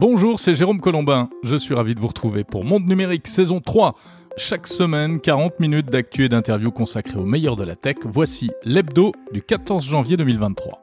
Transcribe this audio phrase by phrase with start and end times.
[0.00, 1.28] Bonjour, c'est Jérôme Colombin.
[1.42, 3.94] Je suis ravi de vous retrouver pour Monde Numérique saison 3.
[4.38, 7.96] Chaque semaine, 40 minutes d'actu et d'interviews consacrées au meilleur de la tech.
[8.06, 10.80] Voici l'hebdo du 14 janvier 2023.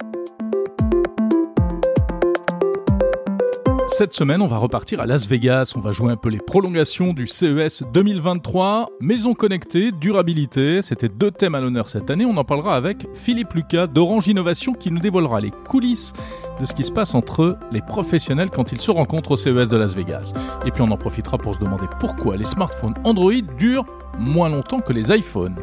[3.97, 5.73] Cette semaine, on va repartir à Las Vegas.
[5.75, 8.91] On va jouer un peu les prolongations du CES 2023.
[9.01, 12.23] Maison connectée, durabilité, c'était deux thèmes à l'honneur cette année.
[12.23, 16.13] On en parlera avec Philippe Lucas d'Orange Innovation qui nous dévoilera les coulisses
[16.59, 19.77] de ce qui se passe entre les professionnels quand ils se rencontrent au CES de
[19.77, 20.31] Las Vegas.
[20.67, 23.87] Et puis on en profitera pour se demander pourquoi les smartphones Android durent
[24.19, 25.55] moins longtemps que les iPhones.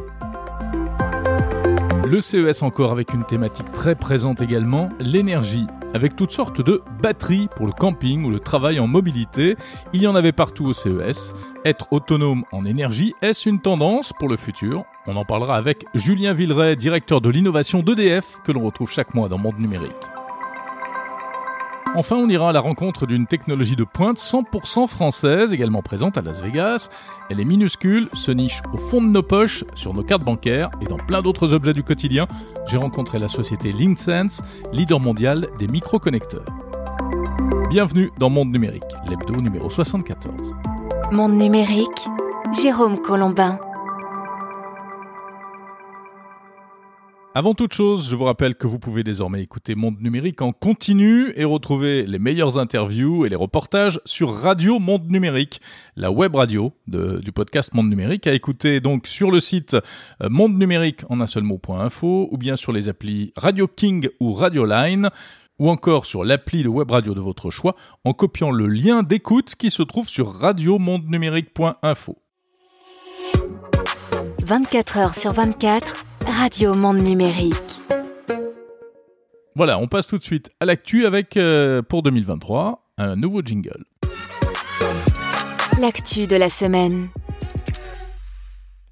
[2.05, 7.47] Le CES encore avec une thématique très présente également, l'énergie avec toutes sortes de batteries
[7.55, 9.55] pour le camping ou le travail en mobilité.
[9.93, 11.33] Il y en avait partout au CES.
[11.63, 14.83] Être autonome en énergie, est-ce une tendance pour le futur?
[15.07, 19.29] On en parlera avec Julien Villeray, directeur de l'innovation d'EDF, que l'on retrouve chaque mois
[19.29, 20.14] dans Monde Numérique.
[21.97, 26.21] Enfin, on ira à la rencontre d'une technologie de pointe 100% française, également présente à
[26.21, 26.89] Las Vegas.
[27.29, 30.87] Elle est minuscule, se niche au fond de nos poches, sur nos cartes bancaires et
[30.87, 32.27] dans plein d'autres objets du quotidien.
[32.67, 34.41] J'ai rencontré la société LinkSense,
[34.73, 36.43] leader mondial des microconnecteurs.
[37.69, 40.53] Bienvenue dans Monde Numérique, l'hebdo numéro 74.
[41.13, 42.09] Monde Numérique,
[42.61, 43.57] Jérôme Colombin.
[47.37, 51.33] Avant toute chose, je vous rappelle que vous pouvez désormais écouter Monde Numérique en continu
[51.35, 55.59] et retrouver les meilleures interviews et les reportages sur Radio Monde Numérique,
[55.97, 59.73] la web radio du podcast Monde Numérique, à écouter donc sur le site
[60.23, 64.33] euh, monde numérique en un seul mot.info ou bien sur les applis Radio King ou
[64.33, 65.09] Radio Line
[65.59, 67.75] ou encore sur l'appli de web radio de votre choix
[68.05, 72.17] en copiant le lien d'écoute qui se trouve sur radiomondenumérique.info.
[74.45, 77.81] 24 heures sur 24 Radio Monde Numérique.
[79.55, 83.85] Voilà, on passe tout de suite à l'actu avec, euh, pour 2023, un nouveau jingle.
[85.79, 87.07] L'actu de la semaine.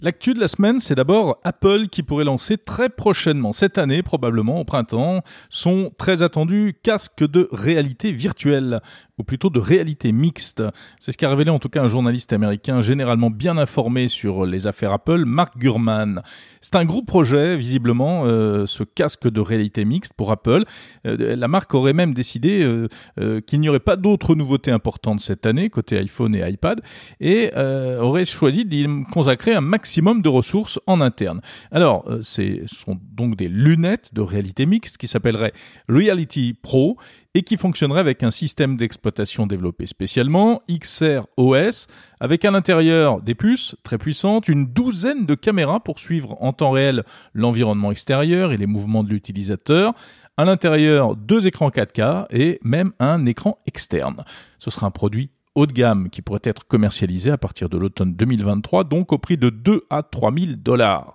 [0.04, 4.60] L'actu de la semaine, c'est d'abord Apple qui pourrait lancer très prochainement, cette année probablement
[4.60, 8.82] au printemps, son très attendu casque de réalité virtuelle
[9.18, 10.64] ou plutôt de réalité mixte.
[11.00, 14.68] C'est ce qu'a révélé en tout cas un journaliste américain généralement bien informé sur les
[14.68, 16.22] affaires Apple, Mark Gurman.
[16.62, 20.64] C'est un gros projet, visiblement, euh, ce casque de réalité mixte pour Apple.
[21.06, 25.46] Euh, la marque aurait même décidé euh, qu'il n'y aurait pas d'autres nouveautés importantes cette
[25.46, 26.82] année, côté iPhone et iPad,
[27.20, 27.52] et
[28.00, 31.42] aurait choisi d'y consacrer un maximum de ressources en interne.
[31.72, 35.54] Alors, ce sont donc des lunettes de réalité mixte qui s'appelleraient
[35.90, 36.98] Reality Pro
[37.36, 41.88] et qui fonctionnerait avec un système d'exploitation développé spécialement, XR OS,
[42.20, 46.72] avec à l'intérieur des puces très puissantes, une douzaine de caméras pour suivre en temps
[46.72, 49.94] réel l'environnement extérieur et les mouvements de l'utilisateur,
[50.38, 54.24] à l'intérieur deux écrans 4K et même un écran externe.
[54.60, 58.14] Ce sera un produit haut de gamme qui pourrait être commercialisé à partir de l'automne
[58.14, 61.14] 2023, donc au prix de 2 à 3 000 dollars.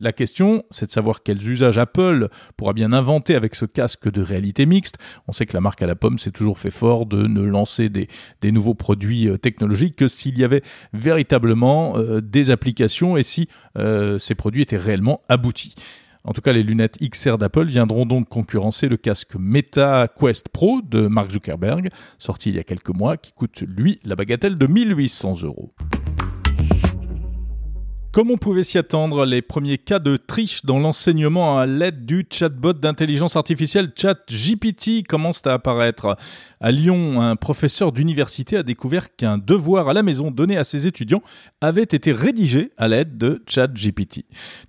[0.00, 4.22] La question, c'est de savoir quels usages Apple pourra bien inventer avec ce casque de
[4.22, 4.96] réalité mixte.
[5.26, 7.88] On sait que la marque à la pomme s'est toujours fait fort de ne lancer
[7.88, 8.06] des,
[8.44, 14.18] nouveaux produits euh, technologiques que s'il y avait véritablement euh, des applications et si euh,
[14.18, 15.74] ces produits étaient réellement aboutis.
[16.22, 20.80] En tout cas, les lunettes XR d'Apple viendront donc concurrencer le casque Meta Quest Pro
[20.82, 24.66] de Mark Zuckerberg, sorti il y a quelques mois, qui coûte lui la bagatelle de
[24.66, 25.72] 1800 euros.
[28.10, 32.26] Comme on pouvait s'y attendre, les premiers cas de triche dans l'enseignement à l'aide du
[32.30, 36.16] chatbot d'intelligence artificielle ChatGPT commencent à apparaître.
[36.60, 40.88] À Lyon, un professeur d'université a découvert qu'un devoir à la maison donné à ses
[40.88, 41.22] étudiants
[41.60, 44.24] avait été rédigé à l'aide de ChatGPT.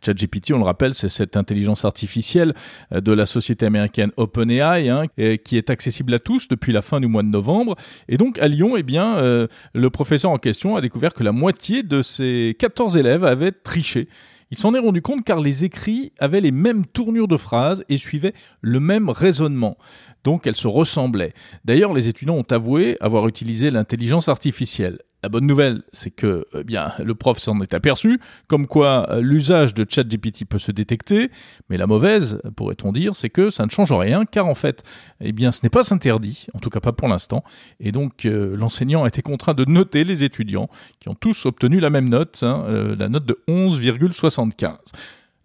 [0.06, 2.54] ChatGPT, on le rappelle, c'est cette intelligence artificielle
[2.94, 5.06] euh, de la société américaine OpenAI hein,
[5.44, 7.76] qui est accessible à tous depuis la fin du mois de novembre.
[8.08, 11.32] Et donc à Lyon, eh bien, euh, le professeur en question a découvert que la
[11.32, 14.08] moitié de ses 14 élèves avaient triché.
[14.52, 17.98] Il s'en est rendu compte car les écrits avaient les mêmes tournures de phrases et
[17.98, 19.78] suivaient le même raisonnement
[20.24, 21.34] donc elles se ressemblaient.
[21.66, 25.00] D'ailleurs, les étudiants ont avoué avoir utilisé l'intelligence artificielle.
[25.22, 29.74] La bonne nouvelle, c'est que eh le prof s'en est aperçu, comme quoi euh, l'usage
[29.74, 31.30] de ChatGPT peut se détecter,
[31.70, 34.84] mais la mauvaise, pourrait-on dire, c'est que ça ne change rien, car en fait,
[35.20, 37.44] eh bien ce n'est pas interdit, en tout cas pas pour l'instant,
[37.82, 40.70] et donc euh, l'enseignant a été contraint de noter les étudiants,
[41.02, 44.78] qui ont tous obtenu la même note, hein, euh, la note de 11,75.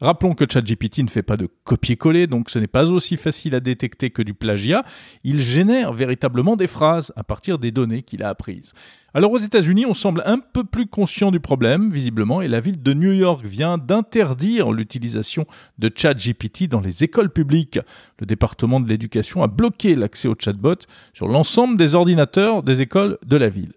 [0.05, 3.61] Rappelons que ChatGPT ne fait pas de copier-coller, donc ce n'est pas aussi facile à
[3.61, 4.85] détecter que du plagiat.
[5.25, 8.75] Il génère véritablement des phrases à partir des données qu'il a apprises.
[9.15, 12.83] Alors aux États-Unis, on semble un peu plus conscient du problème, visiblement, et la ville
[12.83, 15.47] de New York vient d'interdire l'utilisation
[15.79, 17.79] de ChatGPT dans les écoles publiques.
[18.19, 20.85] Le département de l'éducation a bloqué l'accès au chatbot
[21.15, 23.73] sur l'ensemble des ordinateurs des écoles de la ville.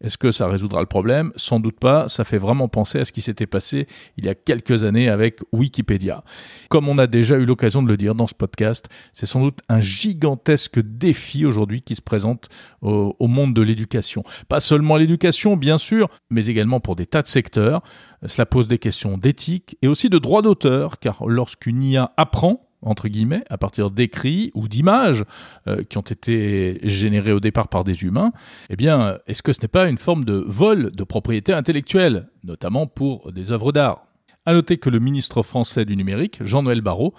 [0.00, 1.32] Est-ce que ça résoudra le problème?
[1.36, 2.08] Sans doute pas.
[2.08, 5.40] Ça fait vraiment penser à ce qui s'était passé il y a quelques années avec
[5.52, 6.24] Wikipédia.
[6.68, 9.60] Comme on a déjà eu l'occasion de le dire dans ce podcast, c'est sans doute
[9.68, 12.48] un gigantesque défi aujourd'hui qui se présente
[12.82, 14.22] au, monde de l'éducation.
[14.48, 17.82] Pas seulement l'éducation, bien sûr, mais également pour des tas de secteurs.
[18.24, 23.08] Cela pose des questions d'éthique et aussi de droit d'auteur, car lorsqu'une IA apprend, entre
[23.08, 25.24] guillemets, à partir d'écrits ou d'images
[25.66, 28.32] euh, qui ont été générés au départ par des humains,
[28.70, 32.86] eh bien, est-ce que ce n'est pas une forme de vol de propriété intellectuelle, notamment
[32.86, 34.06] pour des œuvres d'art?
[34.48, 37.14] À noter que le ministre français du numérique, Jean-Noël Barrot,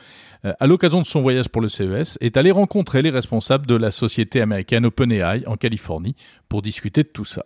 [0.45, 3.75] euh, à l'occasion de son voyage pour le CES, est allé rencontrer les responsables de
[3.75, 6.15] la société américaine OpenAI en Californie
[6.47, 7.43] pour discuter de tout ça.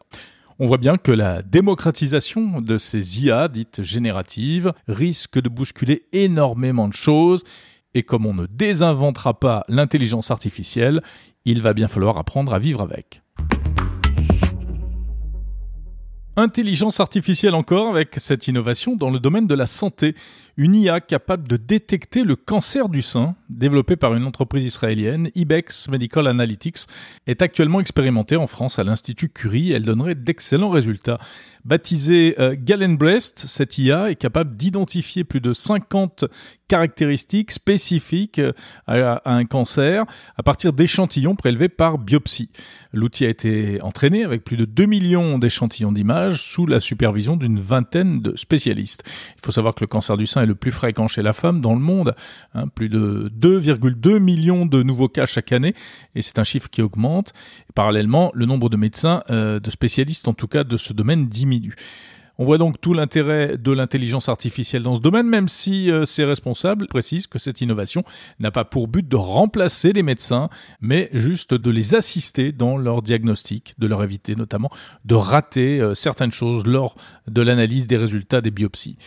[0.59, 6.87] On voit bien que la démocratisation de ces IA dites génératives risque de bousculer énormément
[6.87, 7.43] de choses
[7.93, 11.01] et comme on ne désinventera pas l'intelligence artificielle,
[11.45, 13.21] il va bien falloir apprendre à vivre avec.
[16.37, 20.15] Intelligence artificielle encore avec cette innovation dans le domaine de la santé.
[20.57, 25.89] Une IA capable de détecter le cancer du sein, développée par une entreprise israélienne, Ibex
[25.89, 26.87] Medical Analytics,
[27.27, 29.71] est actuellement expérimentée en France à l'Institut Curie.
[29.71, 31.19] Elle donnerait d'excellents résultats.
[31.63, 32.55] Baptisée euh,
[32.97, 36.25] Breast, cette IA est capable d'identifier plus de 50
[36.67, 38.53] caractéristiques spécifiques euh,
[38.87, 40.05] à, un cancer
[40.37, 42.49] à partir d'échantillons prélevés par biopsie.
[42.93, 47.59] L'outil a été entraîné avec plus de 2 millions d'échantillons d'images sous la supervision d'une
[47.59, 49.03] vingtaine de spécialistes.
[49.35, 51.61] Il faut savoir que le cancer du sein est le plus fréquent chez la femme
[51.61, 52.15] dans le monde,
[52.53, 55.73] hein, plus de 2,2 millions de nouveaux cas chaque année,
[56.15, 57.33] et c'est un chiffre qui augmente.
[57.75, 61.75] parallèlement, le nombre de médecins, euh, de spécialistes en tout cas de ce domaine diminue.
[62.41, 66.23] On voit donc tout l'intérêt de l'intelligence artificielle dans ce domaine, même si euh, ses
[66.23, 68.03] responsables précisent que cette innovation
[68.39, 70.49] n'a pas pour but de remplacer les médecins,
[70.79, 74.71] mais juste de les assister dans leur diagnostic, de leur éviter notamment
[75.05, 76.95] de rater euh, certaines choses lors
[77.27, 78.97] de l'analyse des résultats des biopsies.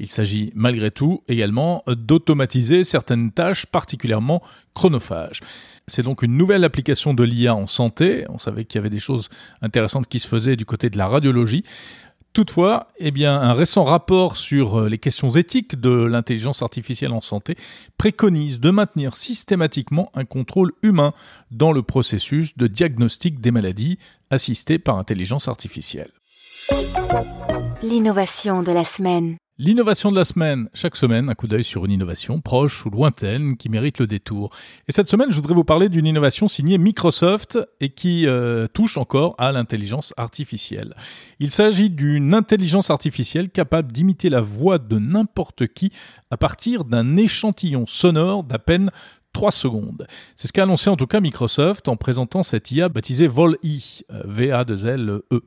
[0.00, 4.42] Il s'agit malgré tout également d'automatiser certaines tâches particulièrement
[4.74, 5.40] chronophages.
[5.86, 8.24] C'est donc une nouvelle application de l'IA en santé.
[8.30, 9.28] On savait qu'il y avait des choses
[9.60, 11.64] intéressantes qui se faisaient du côté de la radiologie.
[12.32, 17.20] Toutefois, eh bien, un récent rapport sur euh, les questions éthiques de l'intelligence artificielle en
[17.20, 17.56] santé
[17.98, 21.12] préconise de maintenir systématiquement un contrôle humain
[21.50, 23.98] dans le processus de diagnostic des maladies
[24.30, 26.12] assisté par intelligence artificielle.
[27.82, 29.39] L'innovation de la semaine.
[29.62, 30.70] L'innovation de la semaine.
[30.72, 34.48] Chaque semaine, un coup d'œil sur une innovation proche ou lointaine qui mérite le détour.
[34.88, 38.96] Et cette semaine, je voudrais vous parler d'une innovation signée Microsoft et qui euh, touche
[38.96, 40.96] encore à l'intelligence artificielle.
[41.40, 45.92] Il s'agit d'une intelligence artificielle capable d'imiter la voix de n'importe qui
[46.30, 48.90] à partir d'un échantillon sonore d'à peine
[49.34, 50.06] 3 secondes.
[50.36, 54.22] C'est ce qu'a annoncé en tout cas Microsoft en présentant cette IA baptisée Vol-I, euh,
[54.24, 55.42] V-A-2-L-E.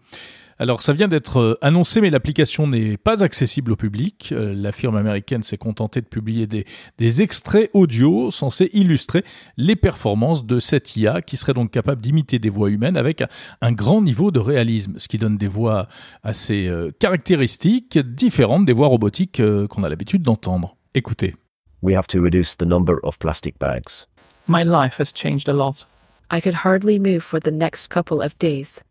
[0.60, 4.30] Alors ça vient d'être euh, annoncé, mais l'application n'est pas accessible au public.
[4.32, 6.66] Euh, la firme américaine s'est contentée de publier des,
[6.98, 9.24] des, extraits audio censés illustrer
[9.58, 13.24] les performances de cette IA qui serait donc capable d'imiter des voix humaines avec
[13.62, 15.88] un, grand niveau de réalisme, ce qui donne des voix
[16.22, 20.76] assez euh, caractéristiques, différentes des voix robotiques qu'on a l'habitude d'entendre.
[20.94, 21.36] Écoutez.
[21.82, 24.08] We have to reduce the number of plastic bags.
[24.48, 25.86] My life has changed a lot.
[26.32, 28.84] I could hardly move for the next couple of days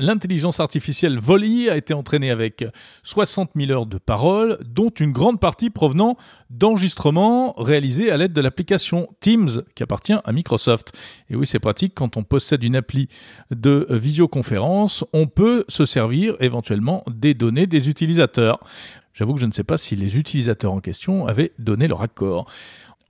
[0.00, 2.64] l'intelligence artificielle Volley a été entraînée avec
[3.02, 6.16] 60 000 heures de paroles, dont une grande partie provenant
[6.48, 10.92] d'enregistrements réalisés à l'aide de l'application Teams, qui appartient à Microsoft.
[11.28, 13.08] Et oui, c'est pratique, quand on possède une appli
[13.50, 18.58] de visioconférence, on peut se servir éventuellement des données des utilisateurs.
[19.12, 22.46] J'avoue que je ne sais pas si les utilisateurs en question avaient donné leur accord.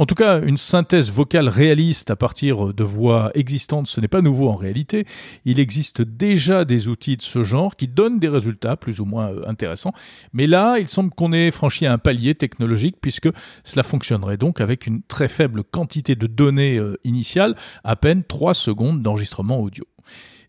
[0.00, 4.22] En tout cas, une synthèse vocale réaliste à partir de voix existantes, ce n'est pas
[4.22, 5.04] nouveau en réalité.
[5.44, 9.28] Il existe déjà des outils de ce genre qui donnent des résultats plus ou moins
[9.30, 9.92] euh, intéressants.
[10.32, 13.28] Mais là, il semble qu'on ait franchi un palier technologique puisque
[13.62, 17.54] cela fonctionnerait donc avec une très faible quantité de données euh, initiales,
[17.84, 19.84] à peine 3 secondes d'enregistrement audio.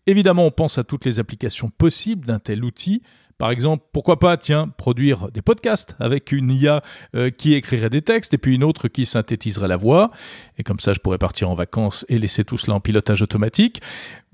[0.06, 3.02] Évidemment, on pense à toutes les applications possibles d'un tel outil,
[3.42, 6.80] Par exemple, pourquoi pas, tiens, produire des podcasts avec une IA
[7.16, 10.12] euh, qui écrirait des textes et puis une autre qui synthétiserait la voix.
[10.62, 13.82] Et comme ça, je pourrais partir en vacances et laisser tout cela en pilotage automatique.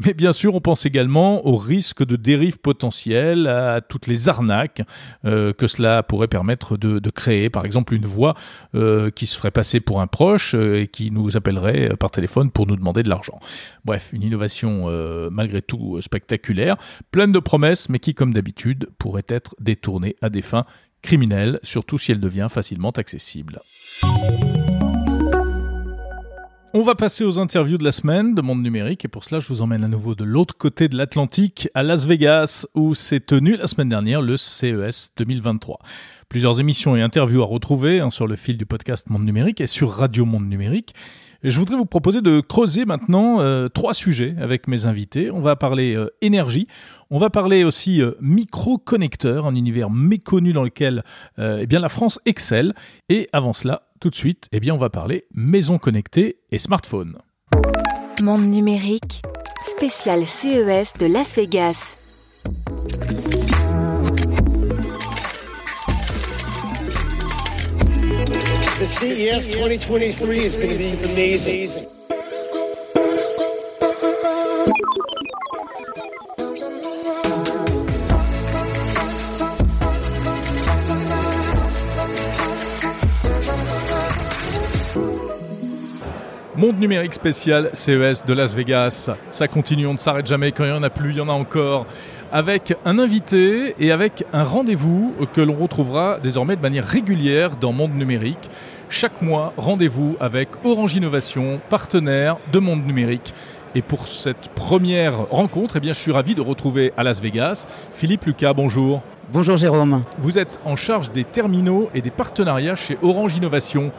[0.04, 4.82] Mais bien sûr, on pense également au risque de dérive potentielle, à toutes les arnaques
[5.25, 7.49] euh, que cela pourrait permettre de, créer.
[7.49, 8.35] Par exemple, une voix
[8.75, 12.50] euh, qui se ferait passer pour un proche euh, et qui nous appellerait par téléphone
[12.50, 13.40] pour nous demander de l'argent.
[13.87, 14.90] Bref, une innovation
[15.30, 16.76] malgré tout spectaculaire,
[17.11, 20.66] pleine de promesses, mais qui, comme d'habitude, pourrait être détournée à des fins
[21.00, 23.61] criminelles, surtout si elle devient facilement accessible.
[26.75, 29.49] On va passer aux interviews de la semaine de Monde Numérique et pour cela je
[29.49, 33.57] vous emmène à nouveau de l'autre côté de l'Atlantique, à Las Vegas, où s'est tenu
[33.57, 35.79] la semaine dernière le CES 2023.
[36.29, 39.67] Plusieurs émissions et interviews à retrouver hein, sur le fil du podcast Monde Numérique et
[39.67, 40.95] sur Radio Monde Numérique.
[41.45, 45.31] Je voudrais vous proposer de creuser maintenant euh, trois sujets avec mes invités.
[45.31, 46.67] On va parler euh, énergie,
[47.11, 51.05] on va parler aussi euh, micro-connecteurs, un univers méconnu dans lequel
[51.39, 52.75] eh bien, la France excelle.
[53.09, 57.19] Et avant cela, tout de suite, eh bien, on va parler maison connectée et smartphone.
[58.23, 59.23] Monde numérique,
[59.67, 61.97] spécial CES de Las Vegas.
[68.78, 71.98] The CES 2023 is going to be amazing.
[86.59, 89.11] Monde numérique spécial CES de Las Vegas.
[89.31, 90.50] Ça continue, on ne s'arrête jamais.
[90.50, 91.87] Quand il n'y en a plus, il y en a encore.
[92.33, 97.71] Avec un invité et avec un rendez-vous que l'on retrouvera désormais de manière régulière dans
[97.71, 98.50] Monde numérique.
[98.88, 103.35] Chaque mois, rendez-vous avec Orange Innovation, partenaire de Monde numérique.
[103.77, 107.69] Et pour cette première rencontre, eh bien, je suis ravi de retrouver à Las Vegas
[107.93, 108.53] Philippe Lucas.
[108.53, 109.00] Bonjour.
[109.33, 110.03] Bonjour Jérôme.
[110.19, 113.93] Vous êtes en charge des terminaux et des partenariats chez Orange Innovation.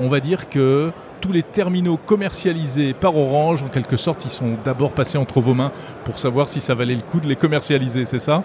[0.00, 4.56] On va dire que tous les terminaux commercialisés par Orange, en quelque sorte, ils sont
[4.64, 5.72] d'abord passés entre vos mains
[6.04, 8.44] pour savoir si ça valait le coup de les commercialiser, c'est ça?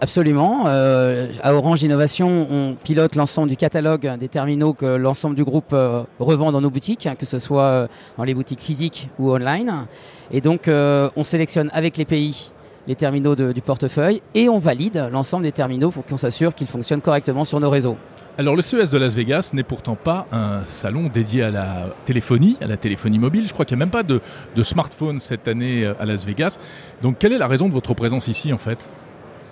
[0.00, 0.64] Absolument.
[0.66, 5.72] Euh, à Orange Innovation, on pilote l'ensemble du catalogue des terminaux que l'ensemble du groupe
[5.72, 7.86] euh, revend dans nos boutiques, hein, que ce soit euh,
[8.18, 9.86] dans les boutiques physiques ou online.
[10.32, 12.50] Et donc, euh, on sélectionne avec les pays
[12.86, 16.66] les terminaux de, du portefeuille et on valide l'ensemble des terminaux pour qu'on s'assure qu'ils
[16.66, 17.96] fonctionnent correctement sur nos réseaux.
[18.38, 22.58] Alors le CES de Las Vegas n'est pourtant pas un salon dédié à la téléphonie,
[22.60, 23.46] à la téléphonie mobile.
[23.48, 24.20] Je crois qu'il n'y a même pas de,
[24.54, 26.58] de smartphone cette année à Las Vegas.
[27.02, 28.88] Donc quelle est la raison de votre présence ici en fait?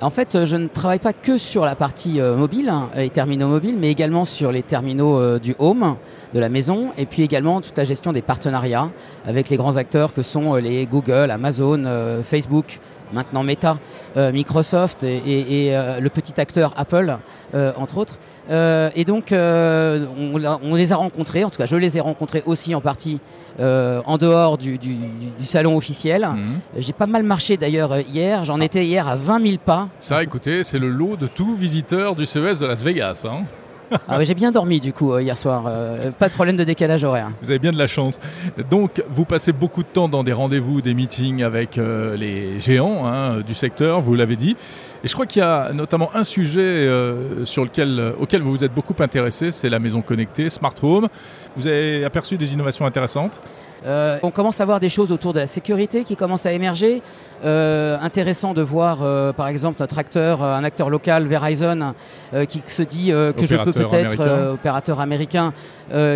[0.01, 3.49] En fait, je ne travaille pas que sur la partie euh, mobile, hein, les terminaux
[3.49, 5.97] mobiles, mais également sur les terminaux euh, du home,
[6.35, 8.91] de la maison, et puis également toute la gestion des partenariats
[9.25, 12.81] avec les grands acteurs que sont euh, les Google, Amazon, euh, Facebook,
[13.13, 13.79] maintenant Meta,
[14.17, 17.17] euh, Microsoft et, et, et euh, le petit acteur Apple,
[17.55, 18.19] euh, entre autres.
[18.51, 22.75] et donc, on, on, les a rencontrés, en tout cas je les ai rencontrés aussi
[22.75, 23.21] en partie
[23.59, 24.95] en dehors du, du,
[25.39, 26.27] du, salon officiel.
[26.27, 26.79] Mmh.
[26.79, 28.65] J'ai pas mal marché d'ailleurs hier, j'en ah.
[28.65, 29.89] étais hier à 20 000 pas.
[30.01, 33.25] Ça, écoutez, c'est le lot de tout visiteur du CES de Las Vegas.
[33.29, 33.45] Hein
[34.09, 35.65] ah ouais, j'ai bien dormi du coup euh, hier soir.
[35.67, 37.31] Euh, pas de problème de décalage horaire.
[37.43, 38.21] Vous avez bien de la chance.
[38.71, 43.07] Donc, vous passez beaucoup de temps dans des rendez-vous, des meetings avec euh, les géants
[43.07, 44.57] hein, du secteur, vous l'avez dit.
[45.03, 46.89] Et je crois qu'il y a notamment un sujet
[47.45, 51.09] sur lequel, auquel vous vous êtes beaucoup intéressé, c'est la maison connectée, Smart Home.
[51.57, 53.39] Vous avez aperçu des innovations intéressantes?
[53.87, 57.03] Euh, on commence à voir des choses autour de la sécurité qui commencent à émerger.
[57.45, 61.95] Euh, intéressant de voir, euh, par exemple, notre acteur, un acteur local, Verizon,
[62.33, 65.53] euh, qui se dit euh, que je peux peut-être, opérateur américain,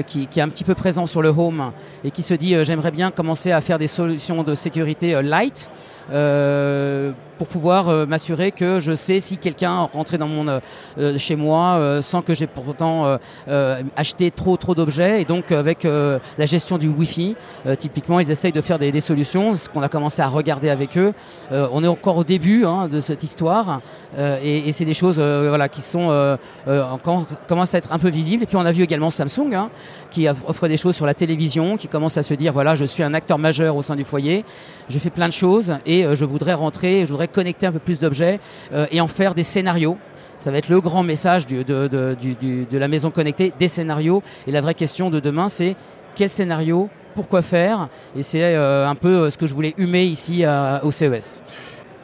[0.06, 1.72] qui, qui, est un petit peu présent sur le home
[2.02, 5.70] et qui se dit j'aimerais bien commencer à faire des solutions de sécurité light.
[6.10, 10.60] Euh, pour pouvoir euh, m'assurer que je sais si quelqu'un rentrait dans mon
[10.98, 15.22] euh, chez moi euh, sans que j'ai pourtant euh, euh, acheté trop trop d'objets.
[15.22, 17.36] Et donc avec la gestion du Wi-Fi
[17.78, 20.98] typiquement ils essayent de faire des, des solutions ce qu'on a commencé à regarder avec
[20.98, 21.12] eux.
[21.50, 23.80] On est encore au début hein, de cette histoire.
[24.18, 26.36] Et, et c'est des choses voilà qui sont
[26.66, 28.42] encore commencent à être un peu visibles.
[28.42, 29.70] Et puis on a vu également Samsung hein,
[30.10, 33.02] qui offre des choses sur la télévision qui commence à se dire voilà je suis
[33.02, 34.44] un acteur majeur au sein du foyer
[34.88, 37.98] je fais plein de choses et je voudrais rentrer je voudrais connecter un peu plus
[37.98, 38.40] d'objets
[38.72, 39.96] euh, et en faire des scénarios.
[40.38, 44.22] Ça va être le grand message de, la maison connectée, des scénarios.
[44.46, 45.74] Et la vraie question de demain, c'est
[46.14, 47.88] quel scénario, pourquoi faire?
[48.16, 50.44] Et c'est euh, un peu ce que je voulais humer ici
[50.82, 51.42] au CES.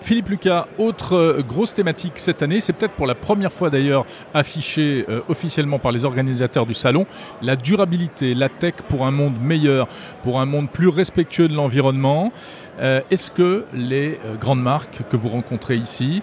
[0.05, 4.05] Philippe Lucas, autre euh, grosse thématique cette année, c'est peut-être pour la première fois d'ailleurs
[4.35, 7.07] affiché euh, officiellement par les organisateurs du salon,
[7.41, 9.89] la durabilité, la tech pour un monde meilleur,
[10.23, 12.33] pour un monde plus respectueux de l'environnement.
[12.81, 16.23] Euh, est-ce que les grandes marques que vous rencontrez ici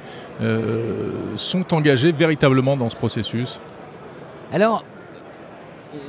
[1.35, 3.59] sont engagées véritablement dans ce processus?
[4.53, 4.83] Alors,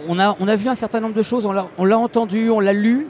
[0.08, 2.74] on a, on a vu un certain nombre de choses, on l'a entendu, on l'a
[2.74, 3.06] lu,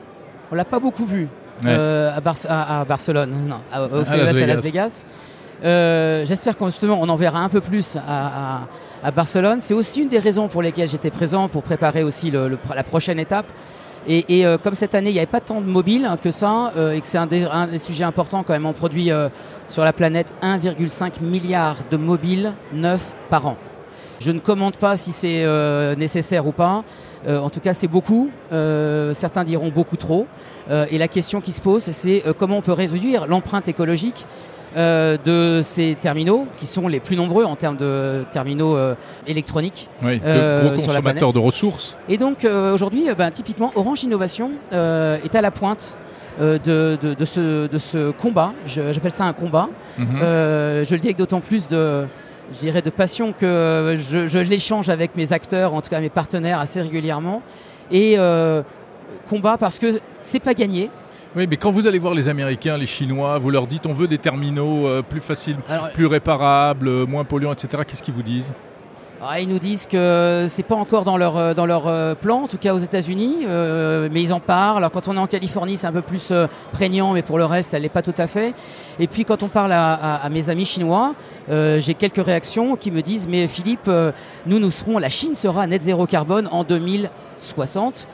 [0.53, 1.29] on l'a pas beaucoup vu.
[1.65, 5.05] Euh, à, Barcelone, non, à, au CES à Las Vegas.
[5.65, 8.63] Euh, j'espère qu'on justement on en verra un peu plus à,
[9.15, 9.61] Barcelone.
[9.61, 13.47] C'est aussi une des raisons pour lesquelles j'étais présent pour préparer aussi la prochaine étape.
[14.09, 17.01] Et, euh, comme cette année il n'y avait pas tant de mobiles que ça et
[17.01, 19.11] que c'est un, un, des sujets importants quand même, on produit
[19.69, 23.57] sur la planète 1,5 milliard de mobiles neufs par an.
[24.23, 26.85] Je ne commente pas si c'est euh, nécessaire ou pas.
[27.27, 28.31] Euh, en tout cas, c'est beaucoup.
[28.53, 30.27] Euh, certains diront beaucoup trop.
[30.71, 34.27] et la question qui se pose, c'est comment on peut réduire l'empreinte écologique
[34.77, 38.79] de ces terminaux, qui sont les plus nombreux en termes de terminaux
[39.27, 39.89] électroniques.
[40.03, 41.99] Oui, de gros consommateurs de ressources.
[42.09, 45.97] Et donc aujourd'hui, ben, typiquement, Orange Innovation est à la pointe
[46.41, 48.53] de, ce, combat.
[48.67, 49.69] J'appelle ça un combat.
[49.99, 50.19] Mhm.
[50.21, 52.07] je le dis avec d'autant plus de,
[52.53, 56.59] je dirais, de passion que je, l'échange avec mes acteurs, en tout cas mes partenaires
[56.59, 57.43] assez régulièrement.
[57.91, 58.63] Et euh,
[59.29, 60.91] combat parce que c'est pas gagné.
[61.35, 64.07] Oui, mais quand vous allez voir les Américains, les Chinois, vous leur dites on veut
[64.07, 65.57] des terminaux euh, plus faciles,
[65.95, 67.85] plus réparables, euh, moins polluants, etc.
[67.87, 68.53] Qu'est-ce qu'ils vous disent?
[69.25, 72.43] Ah, ils nous disent que c'est pas encore dans leur, euh, dans leur euh, plan,
[72.43, 74.79] en tout cas aux États-Unis, euh, mais ils en parlent.
[74.79, 76.33] Alors quand on est en Californie, c'est un peu plus
[76.73, 78.53] prégnant, mais pour le reste, elle n'est pas tout à fait.
[78.99, 81.15] Et puis quand on parle à, mes amis chinois,
[81.49, 83.89] j'ai quelques réactions qui me disent mais Philippe,
[84.47, 88.09] nous nous serons, la Chine sera net zéro carbone en 2060.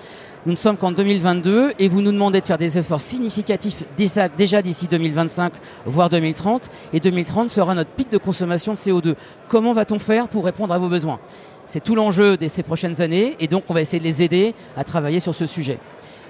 [0.46, 4.62] Nous ne sommes qu'en 2022 et vous nous demandez de faire des efforts significatifs déjà,
[4.62, 5.52] d'ici 2025,
[5.84, 6.70] voire 2030.
[6.92, 9.14] Et 2030 sera notre pic de consommation de CO2.
[9.48, 11.18] Comment va-t-on faire pour répondre à vos besoins?
[11.66, 14.54] C'est tout l'enjeu de ces prochaines années et donc on va essayer de les aider
[14.76, 15.80] à travailler sur ce sujet.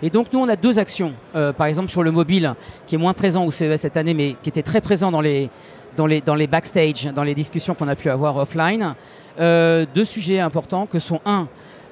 [0.03, 1.13] Et donc nous, on a deux actions.
[1.37, 2.55] Euh, par exemple, sur le mobile,
[2.87, 5.51] qui est moins présent au CES cette année, mais qui était très présent dans les,
[5.97, 8.95] dans les, dans les backstage, dans les discussions qu'on a pu avoir offline.
[9.39, 11.47] Euh, deux sujets importants que sont, un,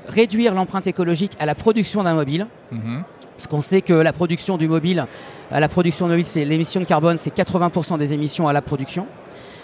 [0.09, 2.47] réduire l'empreinte écologique à la production d'un mobile.
[2.71, 3.05] Mhm.
[3.37, 5.07] Parce qu'on sait que la production du mobile,
[5.51, 9.07] à la production mobile, c'est l'émission de carbone, c'est 80% des émissions à la production.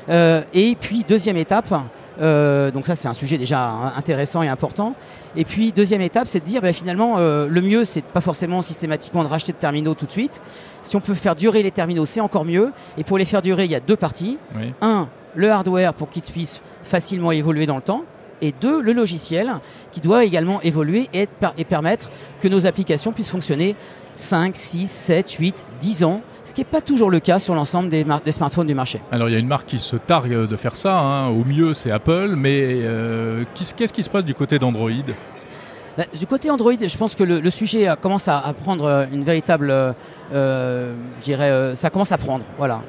[0.08, 1.72] Euh, et puis deuxième étape,
[2.20, 4.94] euh, donc ça c'est un sujet déjà intéressant et important.
[5.36, 8.62] Et puis deuxième étape, c'est de dire ben, finalement euh, le mieux c'est pas forcément
[8.62, 10.42] systématiquement de racheter de terminaux tout de suite.
[10.82, 12.72] Si on peut faire durer les terminaux, c'est encore mieux.
[12.98, 14.38] Et pour les faire durer, il y a deux parties.
[14.80, 18.04] Un, le hardware pour qu'ils puissent facilement évoluer dans le temps
[18.42, 19.54] et deux, le logiciel
[19.92, 23.76] qui doit également évoluer et, et permettre que nos applications puissent fonctionner
[24.14, 27.88] 5, 6, 7, 8, 10 ans, ce qui n'est pas toujours le cas sur l'ensemble
[27.88, 29.00] des, des, smartphones du marché.
[29.10, 31.28] Alors il y a une marque qui se targue de faire ça, hein.
[31.28, 34.90] au mieux c'est Apple, mais euh, qu'est-ce qui se passe du côté d'Android?
[35.96, 40.94] Bah, du côté Android, je pense que le, sujet commence à, prendre une véritable, euh,
[41.20, 42.80] je dirais, euh, ça commence à prendre, voilà.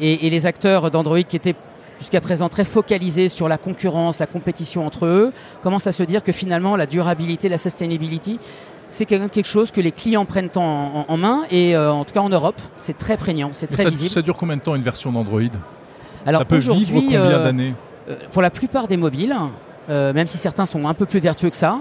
[0.00, 1.56] et, et, les acteurs d'Android qui étaient
[2.02, 6.24] jusqu'à présent très focalisés sur la concurrence, la compétition entre eux, commencent à se dire
[6.24, 8.40] que finalement la durabilité, la sustainability,
[8.88, 12.28] c'est quelque chose que les clients prennent en, main et euh, en tout cas en
[12.28, 14.10] Europe, c'est très prégnant, c'est très ça, visible.
[14.10, 15.42] Ça dure combien de temps une version d'Android?
[16.26, 17.74] Alors ça peut vivre combien euh, d'années?
[18.08, 19.36] euh, Pour la plupart des mobiles,
[19.88, 21.78] même si certains sont un peu plus vertueux que ça,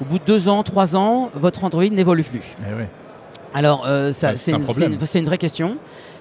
[0.00, 2.54] au bout de deux ans, trois ans, votre Android n'évolue plus.
[2.60, 2.86] Eh
[3.56, 4.64] Alors, c'est une,
[5.14, 5.76] une, vraie question.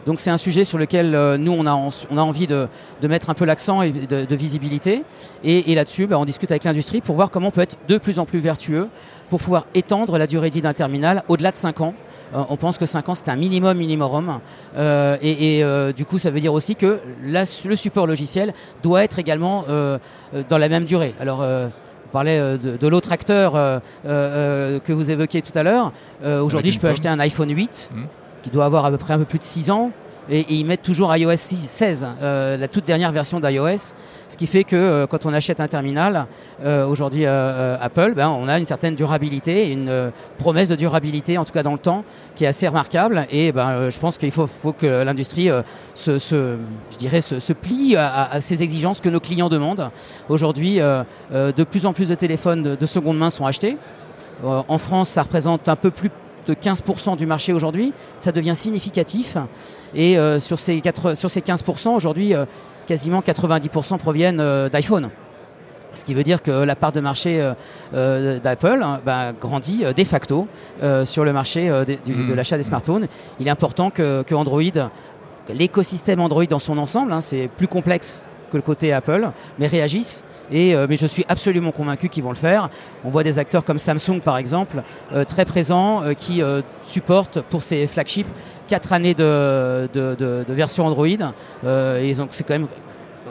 [0.05, 2.67] Donc c'est un sujet sur lequel euh, nous, on a, on a envie de,
[3.01, 5.03] de mettre un peu l'accent et de, de, visibilité.
[5.43, 7.97] Et, et là-dessus, bah, on discute avec l'industrie pour voir comment on peut être de
[7.97, 8.89] plus en plus vertueux
[9.29, 11.93] pour pouvoir étendre la durée de vie d'un terminal au-delà de 5 ans.
[12.35, 14.39] Euh, on pense que 5 ans, c'est un minimum minimum.
[14.75, 19.03] Euh, et, et du coup, ça veut dire aussi que la, le support logiciel doit
[19.03, 19.65] être également
[20.49, 21.15] dans la même durée.
[21.19, 23.53] Alors, on parlait de, de l'autre acteur
[24.03, 25.93] que vous évoquiez tout à l'heure.
[26.23, 27.91] Aujourd'hui, je peux acheter un iPhone 8
[28.43, 29.91] qui doit avoir à peu près un peu plus de 6 ans.
[30.29, 33.93] Et, ils mettent toujours iOS 16, euh, la toute dernière version d'iOS,
[34.29, 36.27] ce qui fait que euh, quand on achète un terminal,
[36.63, 41.51] euh, aujourd'hui Apple, ben, on a une certaine durabilité, une promesse de durabilité, en tout
[41.51, 43.27] cas dans le temps, qui est assez remarquable.
[43.31, 45.49] Et ben, je pense qu'il faut, faut, que l'industrie
[45.93, 49.89] se, se, plie à, ces exigences que nos clients demandent.
[50.29, 53.77] Aujourd'hui, de plus en plus de téléphones de seconde main sont achetés.
[54.43, 56.09] en France, ça représente un peu plus
[56.47, 59.37] de 15% du marché aujourd'hui, ça devient significatif.
[59.95, 60.81] Et euh, sur, ces
[61.13, 62.45] sur ces 15%, aujourd'hui, euh,
[62.87, 65.09] quasiment 90% proviennent euh, d'iPhone.
[65.93, 67.53] Ce qui veut dire que la part de marché
[67.93, 70.47] d'Apple hein, bah, grandit de facto
[71.03, 72.33] sur le marché de, hmm.
[72.33, 73.07] l'achat des smartphones.
[73.39, 74.89] Il est important que, que Android
[75.49, 78.23] l'écosystème Android dans son ensemble, hein, c'est plus complexe
[78.53, 80.23] que le côté Apple, mais réagissent.
[80.51, 82.69] Et, mais je suis absolument convaincu qu'ils vont le faire.
[83.03, 84.83] On voit des acteurs comme Samsung, par exemple,
[85.27, 86.43] très présents, qui
[86.83, 88.27] supportent pour ses flagships
[88.67, 91.07] quatre années de, de, version Android.
[91.07, 92.67] et donc c'est quand même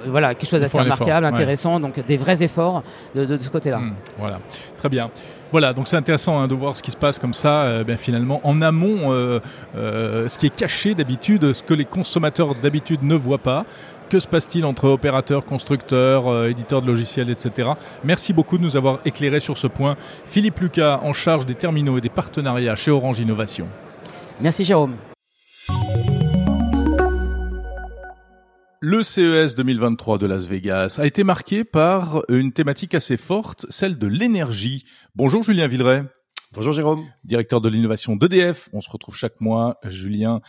[0.07, 2.83] voilà, quelque chose d'assez remarquable, intéressant, donc des vrais efforts
[3.15, 3.79] de, ce côté-là.
[3.79, 4.41] Hmm, voilà,
[4.79, 5.11] très bien.
[5.51, 7.99] Voilà, donc c'est intéressant hein, de voir ce qui se passe comme ça, euh, ben,
[7.99, 9.39] finalement, en amont, euh,
[9.77, 13.67] euh, ce qui est caché d'habitude, ce que les consommateurs d'habitude ne voient pas.
[14.13, 17.71] Que se passe-t-il entre opérateurs, constructeurs, éditeurs de logiciels, etc.
[18.05, 19.97] Merci beaucoup de nous avoir éclairé sur ce point.
[20.27, 23.69] Philippe Lucas, en charge des terminaux et des partenariats chez Orange Innovation.
[24.39, 24.97] Merci Jérôme.
[28.81, 33.97] Le CES 2023 de Las Vegas a été marqué par une thématique assez forte, celle
[33.97, 34.85] de l'énergie.
[35.17, 36.03] Bonjour Julien Villeray.
[36.55, 37.07] Bonjour Jérôme.
[37.25, 38.69] Directeur de l'innovation d'EDF.
[38.75, 40.43] On se retrouve chaque mois, Julien,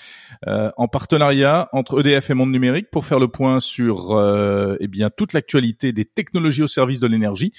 [0.48, 4.90] euh, en partenariat entre EDF et Monde Numérique pour faire le point sur euh, eh
[4.90, 7.54] bien toute l'actualité des technologies au service de l'énergie.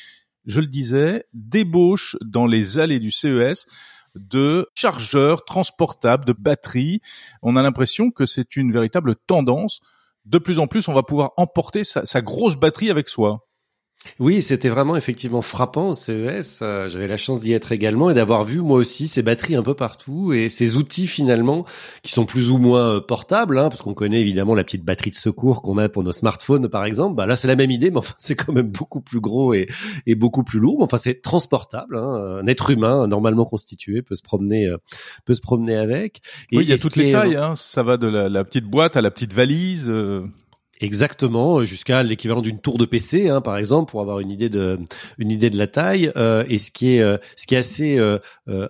[0.44, 3.66] Je le disais, débauche dans les allées du CES
[4.14, 7.00] de chargeurs transportables, de batteries.
[7.40, 9.80] On a l'impression que c'est une véritable tendance
[10.26, 13.46] de plus en plus, on va pouvoir emporter sa, grosse batterie avec soi.
[14.18, 16.60] Oui, c'était vraiment effectivement frappant au CES.
[16.62, 19.62] Euh, j'avais la chance d'y être également et d'avoir vu moi aussi ces batteries un
[19.62, 21.64] peu partout et ces outils finalement
[22.02, 25.10] qui sont plus ou moins euh, portables, hein, parce qu'on connaît évidemment la petite batterie
[25.10, 27.16] de secours qu'on a pour nos smartphones par exemple.
[27.16, 29.68] Bah là, c'est la même idée, mais enfin c'est quand même beaucoup plus gros et,
[30.06, 30.76] et beaucoup plus lourd.
[30.78, 31.96] Mais enfin, c'est transportable.
[31.96, 32.40] Hein.
[32.42, 34.76] Un être humain normalement constitué peut se promener, euh,
[35.24, 36.20] peut se promener avec.
[36.52, 37.36] Et, oui, il y a toutes les tailles.
[37.36, 37.54] Hein.
[37.56, 39.90] Ça va de la, petite boîte à la petite valise.
[40.84, 44.78] Exactement, jusqu'à l'équivalent d'une tour de PC, hein, par exemple, pour avoir une idée de
[45.16, 46.12] une idée de la taille.
[46.16, 48.18] Euh, et ce qui est euh, ce qui est assez euh,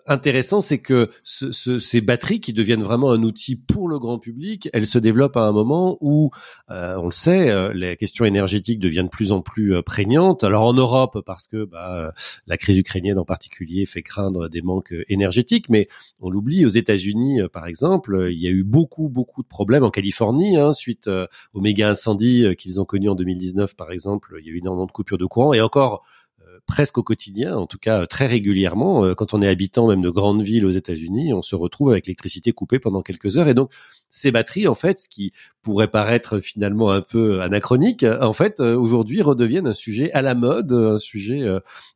[0.06, 4.20] intéressant, c'est que ce, ce, ces batteries qui deviennent vraiment un outil pour le grand
[4.20, 6.30] public, elles se développent à un moment où,
[6.68, 10.44] on le sait, les questions énergétiques deviennent de plus en plus prégnantes.
[10.44, 12.12] Alors en Europe, parce que bah,
[12.46, 15.88] la crise ukrainienne en particulier fait craindre des manques énergétiques, mais
[16.20, 16.64] on l'oublie.
[16.64, 20.72] Aux États-Unis, par exemple, il y a eu beaucoup beaucoup de problèmes en Californie hein,
[20.72, 21.10] suite
[21.54, 24.58] aux méga incendie euh, qu'ils ont connu en 2019, par exemple, il y a eu
[24.58, 26.04] énormément de coupures de courant et encore
[26.42, 30.02] euh, presque au quotidien, en tout cas euh, très régulièrement, quand on est habitant même
[30.02, 33.48] de grandes villes aux États-Unis, on se retrouve avec l'électricité coupée pendant quelques heures.
[33.48, 33.72] Et donc
[34.10, 39.22] ces batteries, en fait, ce qui pourrait paraître finalement un peu anachronique, en fait, aujourd'hui
[39.22, 41.48] redeviennent un sujet à la mode, un sujet,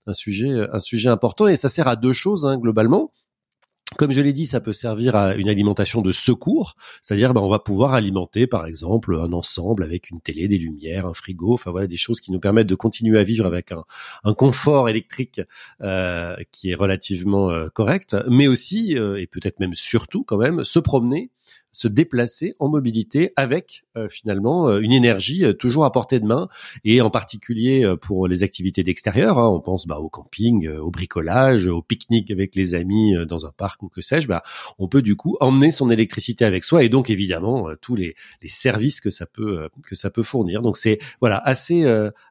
[0.07, 1.47] un sujet, un sujet important.
[1.47, 3.12] Et ça sert à deux choses hein, globalement.
[3.96, 7.48] Comme je l'ai dit, ça peut servir à une alimentation de secours, c'est-à-dire ben, on
[7.48, 11.70] va pouvoir alimenter par exemple un ensemble avec une télé, des lumières, un frigo, enfin
[11.70, 13.85] voilà des choses qui nous permettent de continuer à vivre avec un,
[14.24, 15.40] un confort électrique
[15.81, 20.64] euh, qui est relativement euh, correct, mais aussi euh, et peut-être même surtout quand même
[20.64, 21.31] se promener
[21.73, 26.27] se déplacer en mobilité avec euh, finalement euh, une énergie euh, toujours à portée de
[26.27, 26.49] main
[26.85, 29.39] et en particulier pour les activités d'extérieur.
[29.39, 33.53] Hein, on pense bah, au camping, au bricolage, au pique-nique avec les amis dans un
[33.53, 34.29] parc ou que sais-je.
[34.29, 34.43] Bah,
[34.79, 38.49] on peut du coup emmener son électricité avec soi et donc évidemment tous les, les
[38.49, 40.63] services que ça peut que ça peut fournir.
[40.63, 41.85] Donc c'est voilà assez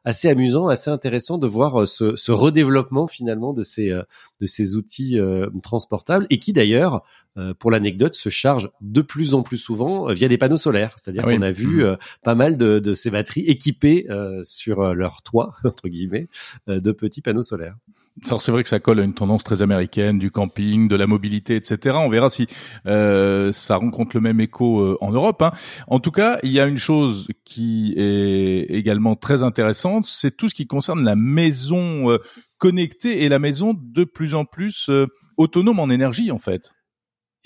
[0.04, 5.18] assez amusant, assez intéressant de voir ce, ce redéveloppement finalement de ces de ces outils
[5.62, 7.02] transportables et qui d'ailleurs euh,
[7.58, 10.94] pour l'anecdote, se charge de plus en plus souvent euh, via des panneaux solaires.
[10.96, 11.80] C'est-à-dire ah qu'on a vu mmh.
[11.80, 14.06] euh, pas mal de, de, ces batteries équipées
[14.44, 16.28] sur leur toit, entre guillemets,
[16.66, 17.76] de petits panneaux solaires.
[18.22, 21.56] c'est vrai que ça colle à une tendance très américaine du camping, de la mobilité,
[21.56, 21.96] etc.
[21.98, 22.46] On verra si
[22.86, 25.42] euh, ça rencontre le même écho en Europe.
[25.42, 25.52] Hein.
[25.86, 30.48] En tout cas, il y a une chose qui est également très intéressante, c'est tout
[30.48, 32.18] ce qui concerne la maison
[32.58, 34.90] connectée et la maison de plus en plus
[35.36, 36.72] autonome en énergie, en fait.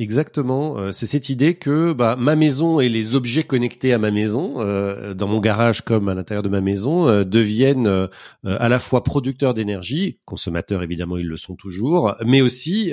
[0.02, 4.10] Exactement, euh, c'est cette idée que bah, ma maison et les objets connectés à ma
[4.10, 8.08] maison, euh, dans mon garage comme à l'intérieur de ma maison, euh, deviennent
[8.44, 12.92] à la fois producteurs d'énergie, consommateurs évidemment ils le sont toujours, mais aussi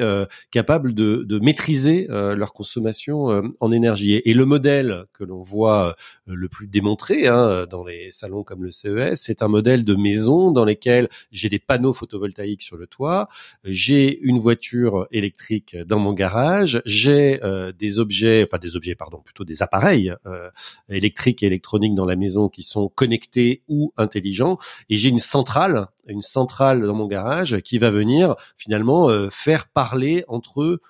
[0.51, 4.13] capables de, de maîtriser leur consommation en énergie.
[4.13, 5.95] Et, le modèle que l'on voit
[6.27, 10.51] le plus démontré hein, dans les salons comme le CES, c'est un modèle de maison
[10.51, 13.27] dans lesquels j'ai des panneaux photovoltaïques sur le toit,
[13.63, 19.21] j'ai une voiture électrique dans mon garage, j'ai euh, des objets, enfin des objets, pardon,
[19.23, 20.49] plutôt des appareils euh,
[20.89, 24.57] électriques et électroniques dans la maison qui sont connectés ou intelligents,
[24.89, 29.67] et j'ai une centrale, une centrale dans mon garage qui va venir finalement euh, faire
[29.67, 30.81] parler entre eux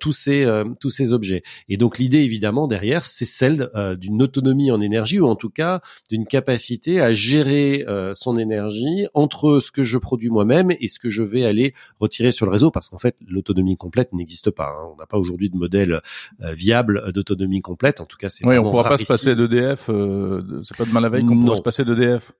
[0.00, 0.46] tous ces
[0.80, 1.42] tous ces objets.
[1.68, 5.80] Et donc l'idée évidemment derrière, c'est celle d'une autonomie en énergie ou en tout cas
[6.10, 7.84] d'une capacité à gérer
[8.14, 12.32] son énergie entre ce que je produis moi-même et ce que je vais aller retirer
[12.32, 14.68] sur le réseau, parce qu'en fait l'autonomie complète n'existe pas.
[14.68, 14.90] Hein.
[14.94, 16.00] On n'a pas aujourd'hui de modèle
[16.40, 18.00] viable d'autonomie complète.
[18.00, 19.86] En tout cas, c'est oui, on pourra pas se passer d'EDF.
[19.86, 22.32] c'est pas demain la veille qu'on pourra se passer d'EDF.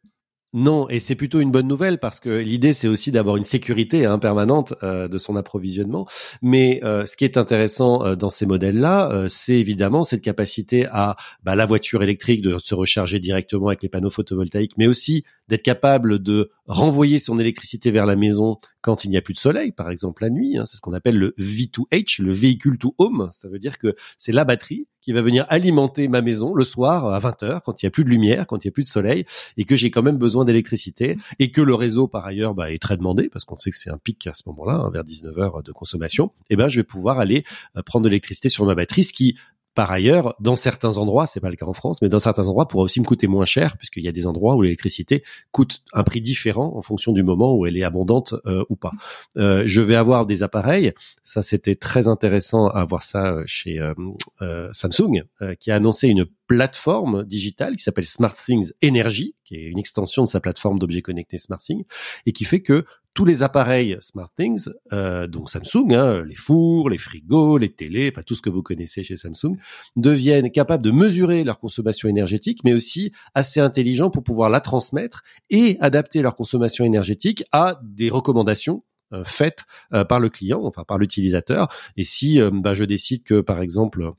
[0.58, 4.06] Non, et c'est plutôt une bonne nouvelle parce que l'idée c'est aussi d'avoir une sécurité
[4.06, 6.08] hein, permanente euh, de son approvisionnement.
[6.40, 11.14] Mais euh, ce qui est intéressant euh, dans ces modèles-là, c'est évidemment cette capacité à
[11.42, 15.62] bah, la voiture électrique de se recharger directement avec les panneaux photovoltaïques, mais aussi d'être
[15.62, 19.72] capable de renvoyer son électricité vers la maison quand il n'y a plus de soleil,
[19.72, 20.56] par exemple la nuit.
[20.56, 23.28] Hein, c'est ce qu'on appelle le V2H, le véhicule to home.
[23.30, 27.06] Ça veut dire que c'est la batterie qui va venir alimenter ma maison le soir
[27.06, 28.88] à 20h quand il n'y a plus de lumière, quand il n'y a plus de
[28.88, 29.24] soleil
[29.56, 32.82] et que j'ai quand même besoin d'électricité et que le réseau par ailleurs bah, est
[32.82, 35.62] très demandé parce qu'on sait que c'est un pic à ce moment-là, hein, vers 19h
[35.62, 36.32] de consommation.
[36.50, 37.44] Et eh ben je vais pouvoir aller
[37.76, 39.36] euh, prendre de l'électricité sur ma batterie, ce qui
[39.76, 42.66] par ailleurs, dans certains endroits, c'est pas le cas en France, mais dans certains endroits,
[42.66, 46.02] pourra aussi me coûter moins cher, puisqu'il y a des endroits où l'électricité coûte un
[46.02, 48.92] prix différent en fonction du moment où elle est abondante euh, ou pas.
[49.36, 53.78] Euh, je vais avoir des appareils, ça c'était très intéressant à voir ça euh, chez
[54.72, 55.24] Samsung,
[55.60, 60.28] qui a annoncé une plateforme digitale qui s'appelle SmartThings Energy, qui est une extension de
[60.28, 61.84] sa plateforme d'objets connectés SmartThings,
[62.24, 66.98] et qui fait que tous les appareils SmartThings, euh, donc Samsung, hein, les fours, les
[66.98, 69.56] frigos, les télés, enfin tout ce que vous connaissez chez Samsung,
[69.96, 75.22] deviennent capables de mesurer leur consommation énergétique, mais aussi assez intelligents pour pouvoir la transmettre
[75.48, 80.84] et adapter leur consommation énergétique à des recommandations euh, faites euh, par le client, enfin
[80.84, 81.68] par l'utilisateur.
[81.96, 84.12] Et si euh, bah, je décide que, par exemple,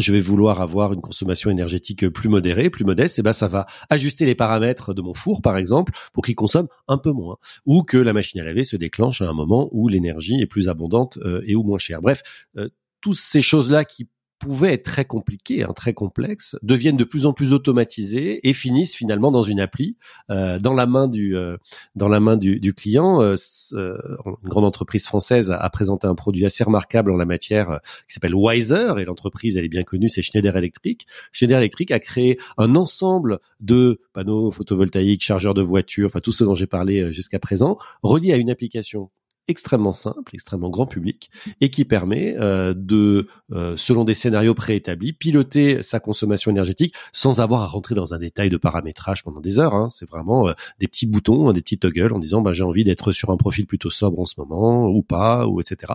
[0.00, 3.66] je vais vouloir avoir une consommation énergétique plus modérée, plus modeste, et ben ça va
[3.90, 7.82] ajuster les paramètres de mon four par exemple pour qu'il consomme un peu moins ou
[7.82, 11.18] que la machine à laver se déclenche à un moment où l'énergie est plus abondante
[11.24, 12.00] euh, et ou moins chère.
[12.00, 12.22] Bref,
[12.56, 12.68] euh,
[13.00, 17.32] toutes ces choses-là qui pouvaient être très compliqués, hein, très complexes, deviennent de plus en
[17.32, 19.96] plus automatisés et finissent finalement dans une appli,
[20.30, 21.56] euh, dans la main du euh,
[22.76, 23.22] client.
[23.22, 23.36] Euh,
[23.74, 23.96] euh
[24.42, 28.34] une grande entreprise française a, présenté un produit assez remarquable en la matière qui s'appelle
[28.34, 31.06] Wiser et l'entreprise elle est bien connue, c'est Schneider Electric.
[31.32, 36.44] Schneider Electric a créé un ensemble de panneaux photovoltaïques, chargeurs de voitures, enfin tout ce
[36.44, 39.10] dont j'ai parlé jusqu'à présent, reliés à une application
[39.48, 41.30] extrêmement simple, extrêmement grand public,
[41.60, 47.40] et qui permet euh, de, euh, selon des scénarios préétablis, piloter sa consommation énergétique sans
[47.40, 49.74] avoir à rentrer dans un détail de paramétrage pendant des heures.
[49.74, 49.88] Hein.
[49.90, 53.12] C'est vraiment euh, des petits boutons, des petits toggles en disant bah, j'ai envie d'être
[53.12, 55.92] sur un profil plutôt sobre en ce moment ou pas, ou etc.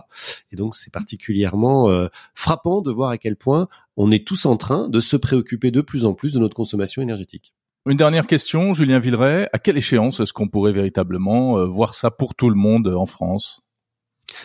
[0.50, 1.88] Et donc c'est particulièrement
[2.34, 5.80] frappant de voir à quel point on est tous en train de se préoccuper de
[5.80, 7.54] plus en plus de notre consommation énergétique.
[7.84, 9.48] Une dernière question, Julien Villeray.
[9.52, 13.06] À quelle échéance est-ce qu'on pourrait véritablement euh, voir ça pour tout le monde en
[13.06, 13.60] France?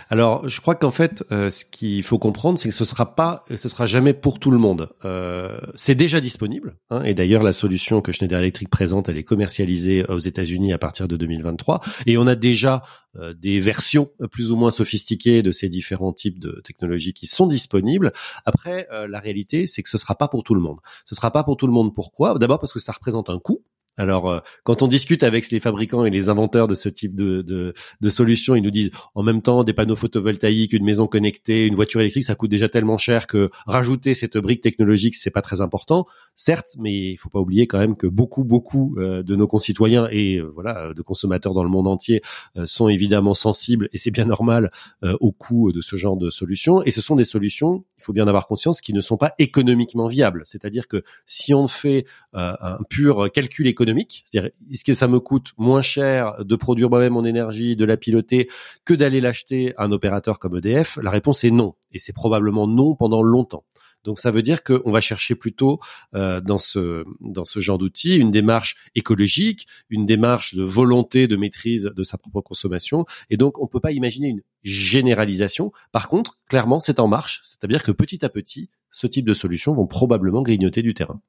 [0.09, 3.43] Alors, je crois qu'en fait, euh, ce qu'il faut comprendre, c'est que ce sera pas,
[3.55, 4.89] ce sera jamais pour tout le monde.
[5.05, 9.23] Euh, c'est déjà disponible, hein, et d'ailleurs, la solution que Schneider Electric présente, elle est
[9.23, 12.83] commercialisée aux États-Unis à partir de 2023, et on a déjà
[13.17, 17.47] euh, des versions plus ou moins sophistiquées de ces différents types de technologies qui sont
[17.47, 18.11] disponibles.
[18.45, 20.79] Après, la réalité, c'est que ce sera pas pour tout le monde.
[21.05, 21.93] Ce sera pas pour tout le monde.
[21.93, 22.37] Pourquoi?
[22.37, 23.63] D'abord parce que ça représente un coût.
[23.97, 27.41] Alors, euh, quand on discute avec les fabricants et les inventeurs de ce type de,
[27.41, 31.65] de, de, solutions, ils nous disent en même temps des panneaux photovoltaïques, une maison connectée,
[31.65, 35.41] une voiture électrique, ça coûte déjà tellement cher que rajouter cette brique technologique, c'est pas
[35.41, 36.05] très important.
[36.35, 40.07] Certes, mais il faut pas oublier quand même que beaucoup, beaucoup euh, de nos concitoyens
[40.11, 42.21] et euh, voilà de consommateurs dans le monde entier
[42.65, 44.71] sont évidemment sensibles et c'est bien normal
[45.19, 46.83] au coût de ce genre de solutions.
[46.83, 50.07] Et ce sont des solutions, il faut bien avoir conscience, qui ne sont pas économiquement
[50.07, 50.43] viables.
[50.45, 53.86] C'est-à-dire que si on fait un pur calcul économique
[54.25, 57.97] c'est-à-dire, est-ce que ça me coûte moins cher de produire moi-même mon énergie, de la
[57.97, 58.47] piloter,
[58.85, 61.75] que d'aller l'acheter à un opérateur comme EDF La réponse est non.
[61.91, 63.63] Et c'est probablement non pendant longtemps.
[64.03, 65.79] Donc ça veut dire qu'on va chercher plutôt
[66.15, 71.35] euh, dans ce dans ce genre d'outils une démarche écologique, une démarche de volonté de
[71.35, 73.05] maîtrise de sa propre consommation.
[73.29, 75.73] Et donc on peut pas imaginer une généralisation.
[75.91, 77.41] Par contre, clairement, c'est en marche.
[77.43, 81.21] C'est-à-dire que petit à petit, ce type de solutions vont probablement grignoter du terrain.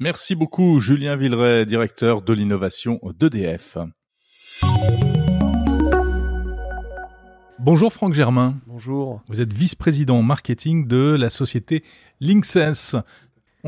[0.00, 3.78] Merci beaucoup Julien Villeray, directeur de l'innovation d'EDF.
[7.58, 8.60] Bonjour Franck Germain.
[8.68, 9.20] Bonjour.
[9.26, 11.82] Vous êtes vice-président marketing de la société
[12.20, 12.94] Linksens.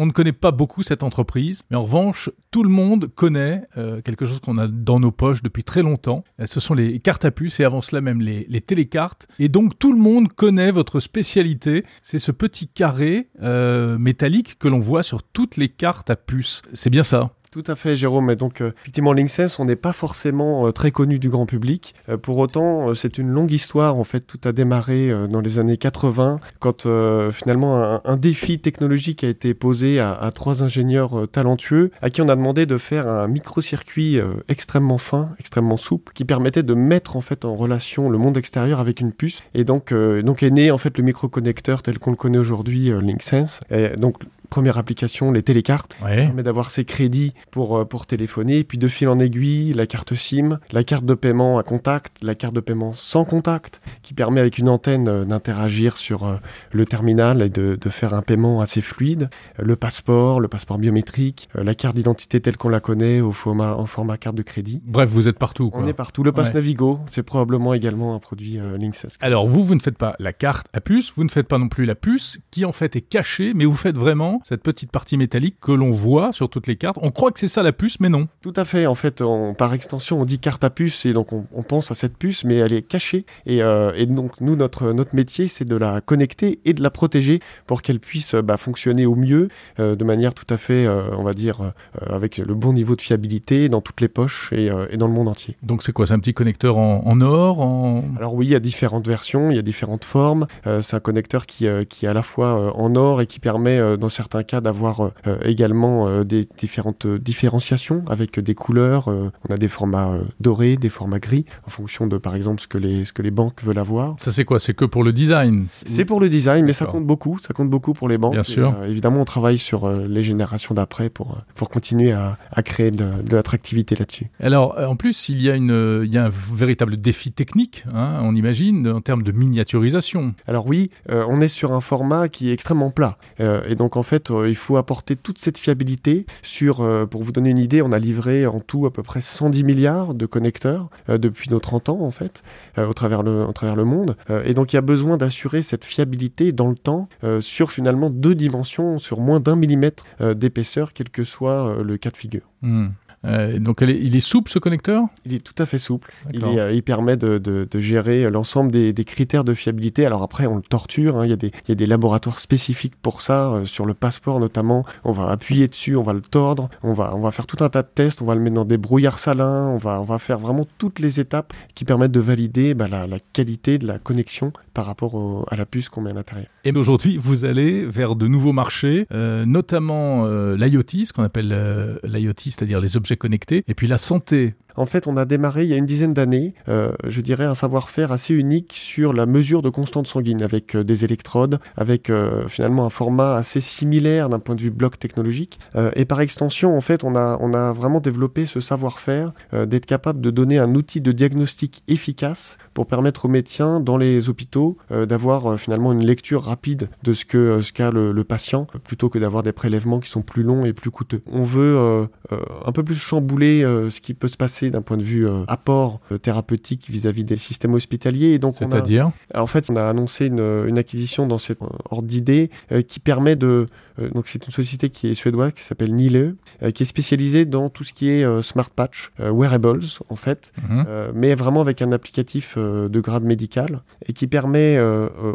[0.03, 4.01] On ne connaît pas beaucoup cette entreprise, mais en revanche, tout le monde connaît euh,
[4.01, 6.25] quelque chose qu'on a dans nos poches depuis très longtemps.
[6.41, 9.29] Euh, ce sont les cartes à puce et avant cela même les, télécartes.
[9.39, 11.85] Et donc tout le monde connaît votre spécialité.
[12.01, 16.63] C'est ce petit carré euh, métallique que l'on voit sur toutes les cartes à puce.
[16.73, 18.31] C'est bien ça Tout à fait, Jérôme.
[18.31, 21.97] Et donc, euh, effectivement, Linksys, on n'est pas forcément euh, très connu du grand public.
[22.09, 23.97] Euh, pour autant, c'est une longue histoire.
[23.97, 26.87] En fait, tout a démarré dans les années 80, quand
[27.33, 32.29] finalement un, défi technologique a été posé à, à trois ingénieurs talentueux, à qui on
[32.29, 37.21] a demandé de faire un microcircuit extrêmement fin, extrêmement souple, qui permettait de mettre en
[37.21, 39.43] fait en relation le monde extérieur avec une puce.
[39.55, 43.61] Et donc, donc est né en fait le microconnecteur tel qu'on le connaît aujourd'hui, Linksense.
[43.71, 44.17] Et donc
[44.51, 46.17] première application, les télécartes, ouais.
[46.17, 50.15] permet d'avoir ses crédits pour, euh, pour téléphoner, puis de fil en aiguille, la carte
[50.15, 54.41] SIM, la carte de paiement à contact, la carte de paiement sans contact, qui permet
[54.41, 56.37] avec une antenne euh, d'interagir sur euh,
[56.73, 61.49] le terminal et de, de, faire un paiement assez fluide, le passeport, le passeport biométrique,
[61.55, 64.83] la carte d'identité telle qu'on la connaît au format, au format carte de crédit.
[64.85, 65.71] Bref, vous êtes partout.
[65.71, 65.83] Quoi.
[65.83, 66.23] On est partout.
[66.23, 66.55] Le pass ouais.
[66.55, 69.17] Navigo, c'est probablement également un produit euh, Linksys.
[69.21, 71.69] Alors vous, vous ne faites pas la carte à puce, vous ne faites pas non
[71.69, 75.17] plus la puce, qui en fait est cachée, mais vous faites vraiment cette petite partie
[75.17, 76.99] métallique que l'on voit sur toutes les cartes.
[77.03, 78.29] On croit que c'est ça la puce, mais non.
[78.41, 78.87] Tout à fait.
[78.87, 81.91] En fait, on, par extension, on dit carte à puce et donc on, on pense
[81.91, 83.25] à cette puce, mais elle est cachée.
[83.47, 86.91] Et, euh, et donc nous, notre notre métier, c'est de la connecter et de la
[86.91, 89.49] protéger pour qu'elle puisse bah, fonctionner au mieux,
[89.79, 91.73] euh, de manière tout à fait, euh, on va dire,
[92.09, 95.29] avec le bon niveau de fiabilité dans toutes les poches et, et dans le monde
[95.29, 95.57] entier.
[95.63, 96.07] Donc c'est quoi?
[96.07, 98.05] C'est un petit connecteur en, en or en...
[98.17, 100.47] Alors oui, il y a différentes versions, il y a différentes formes.
[100.81, 104.09] C'est un connecteur qui qui est à la fois en or et qui permet, dans
[104.09, 109.11] certains cas, d'avoir euh, également euh, des différentes différenciations avec des couleurs.
[109.11, 112.69] Euh, on a des formats dorés, des formats gris, en fonction de, par exemple, ce
[112.69, 114.15] que les, ce que les banques veulent avoir.
[114.19, 114.61] Ça, c'est quoi?
[114.61, 115.67] C'est que pour le design?
[115.71, 117.39] C'est pour le design, mais ça compte beaucoup.
[117.39, 118.35] Ça compte beaucoup pour les banques.
[118.35, 118.75] Bien sûr.
[118.85, 123.23] Et, évidemment, on travaille sur les générations d'après pour, pour continuer à, à créer de,
[123.23, 124.31] de l'attractivité là-dessus.
[124.41, 128.21] Alors, en plus, il y a, une, il y a un véritable défi technique, hein,
[128.23, 130.35] on imagine, en termes de miniaturisation.
[130.47, 133.17] Alors oui, euh, on est sur un format qui est extrêmement plat.
[133.41, 137.23] Euh, et donc, en fait, euh, il faut apporter toute cette fiabilité sur, euh, pour
[137.23, 140.27] vous donner une idée, on a livré en tout à peu près 110 milliards de
[140.27, 142.43] connecteurs euh, depuis nos 30 ans, en fait,
[142.77, 144.17] au, travers le, monde.
[144.45, 147.09] Et donc, il y a besoin d'assurer cette fiabilité dans le temps
[147.41, 150.05] sur finalement deux dimensions, sur moins d'un millimètre
[150.35, 152.43] d'épaisseur, quel que soit le cas de figure.
[152.63, 152.89] Mmh.
[153.27, 155.05] Euh, donc elle est, il est souple ce connecteur?
[155.27, 156.13] Il est tout à fait souple.
[156.33, 160.07] Il, est, euh, il, permet de, de, de gérer l'ensemble des, des, critères de fiabilité.
[160.07, 161.19] Alors après, on le torture.
[161.19, 161.25] Hein.
[161.25, 163.53] Il, y a des, il y a des laboratoires spécifiques pour ça.
[163.53, 167.15] Euh, sur le passeport notamment, on va appuyer dessus, on va le tordre, on va,
[167.15, 168.23] on va faire tout un tas de tests.
[168.23, 169.69] On va le mettre dans des brouillards salins.
[169.69, 173.07] On va, on va faire vraiment toutes les étapes qui permettent de valider bah, la,
[173.07, 176.47] la, qualité de la connexion par rapport au, à la puce qu'on met à l'intérieur.
[176.65, 181.53] Et aujourd'hui, vous allez vers de nouveaux marchés, euh, notamment euh, l'IoT, ce qu'on appelle
[181.53, 184.55] euh, l'IoT, c'est-à-dire les objets connectés, et puis la santé.
[184.81, 187.55] En fait, on a démarré il y a une dizaine d'années, euh, je dirais, un
[187.55, 192.49] savoir-faire assez unique sur la mesure de constante sanguine avec euh, des électrodes, avec euh,
[192.49, 195.59] finalement un format assez similaire d'un point de vue bloc technologique.
[195.95, 200.21] Et par extension, en fait, on a, on a vraiment développé ce savoir-faire d'être capable
[200.21, 205.59] de donner un outil de diagnostic efficace pour permettre aux médecins dans les hôpitaux d'avoir
[205.59, 209.53] finalement une lecture rapide de ce que ce qu'a le, patient, plutôt que d'avoir des
[209.53, 211.23] prélèvements qui sont plus longs et plus coûteux.
[211.31, 215.27] On veut un peu plus chambouler ce qui peut se passer d'un point de vue
[215.27, 218.33] euh, apport euh, thérapeutique vis-à-vis -vis des systèmes hospitaliers.
[218.35, 221.59] Et donc, c'est-à-dire, en fait, on a annoncé une, une acquisition dans cette
[221.91, 223.67] ordre d'idée euh, qui permet de
[224.15, 226.35] donc c'est une société qui est suédoise qui s'appelle Nile,
[226.75, 230.87] qui est spécialisée dans tout ce qui est smart patch, wearables en fait, Mhm.
[231.15, 234.79] mais vraiment avec un applicatif de grade médical et qui permet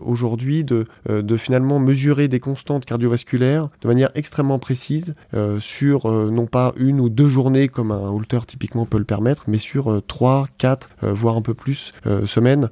[0.02, 5.16] aujourd'hui de, de finalement mesurer des constantes cardiovasculaires de manière extrêmement précise
[5.60, 9.58] sur non pas une ou deux journées comme un holter typiquement peut le permettre, mais
[9.58, 12.70] sur euh, 3, 4, euh, voire un peu plus euh, semaines,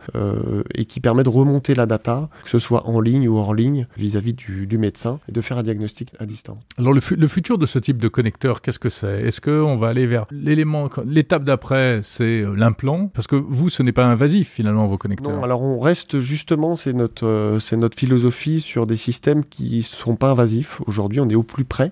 [0.75, 3.87] et qui permet de remonter la data, que ce soit en ligne ou hors ligne,
[3.97, 5.82] vis-à-vis -vis du, du, médecin, et de faire un diagnostic
[6.19, 6.59] à distance.
[6.77, 9.21] Alors le, fu le futur de ce type de connecteur, qu'est-ce que c'est?
[9.23, 13.07] Est-ce qu'on va aller vers l'élément, l'étape d'après, c'est l'implant?
[13.07, 15.37] Parce que vous, ce n'est pas invasif finalement vos connecteurs.
[15.37, 19.81] Non, alors on reste justement, c'est notre, c'est notre philosophie sur des systèmes qui ne
[19.81, 20.81] sont pas invasifs.
[20.87, 21.91] Aujourd'hui, on est au plus près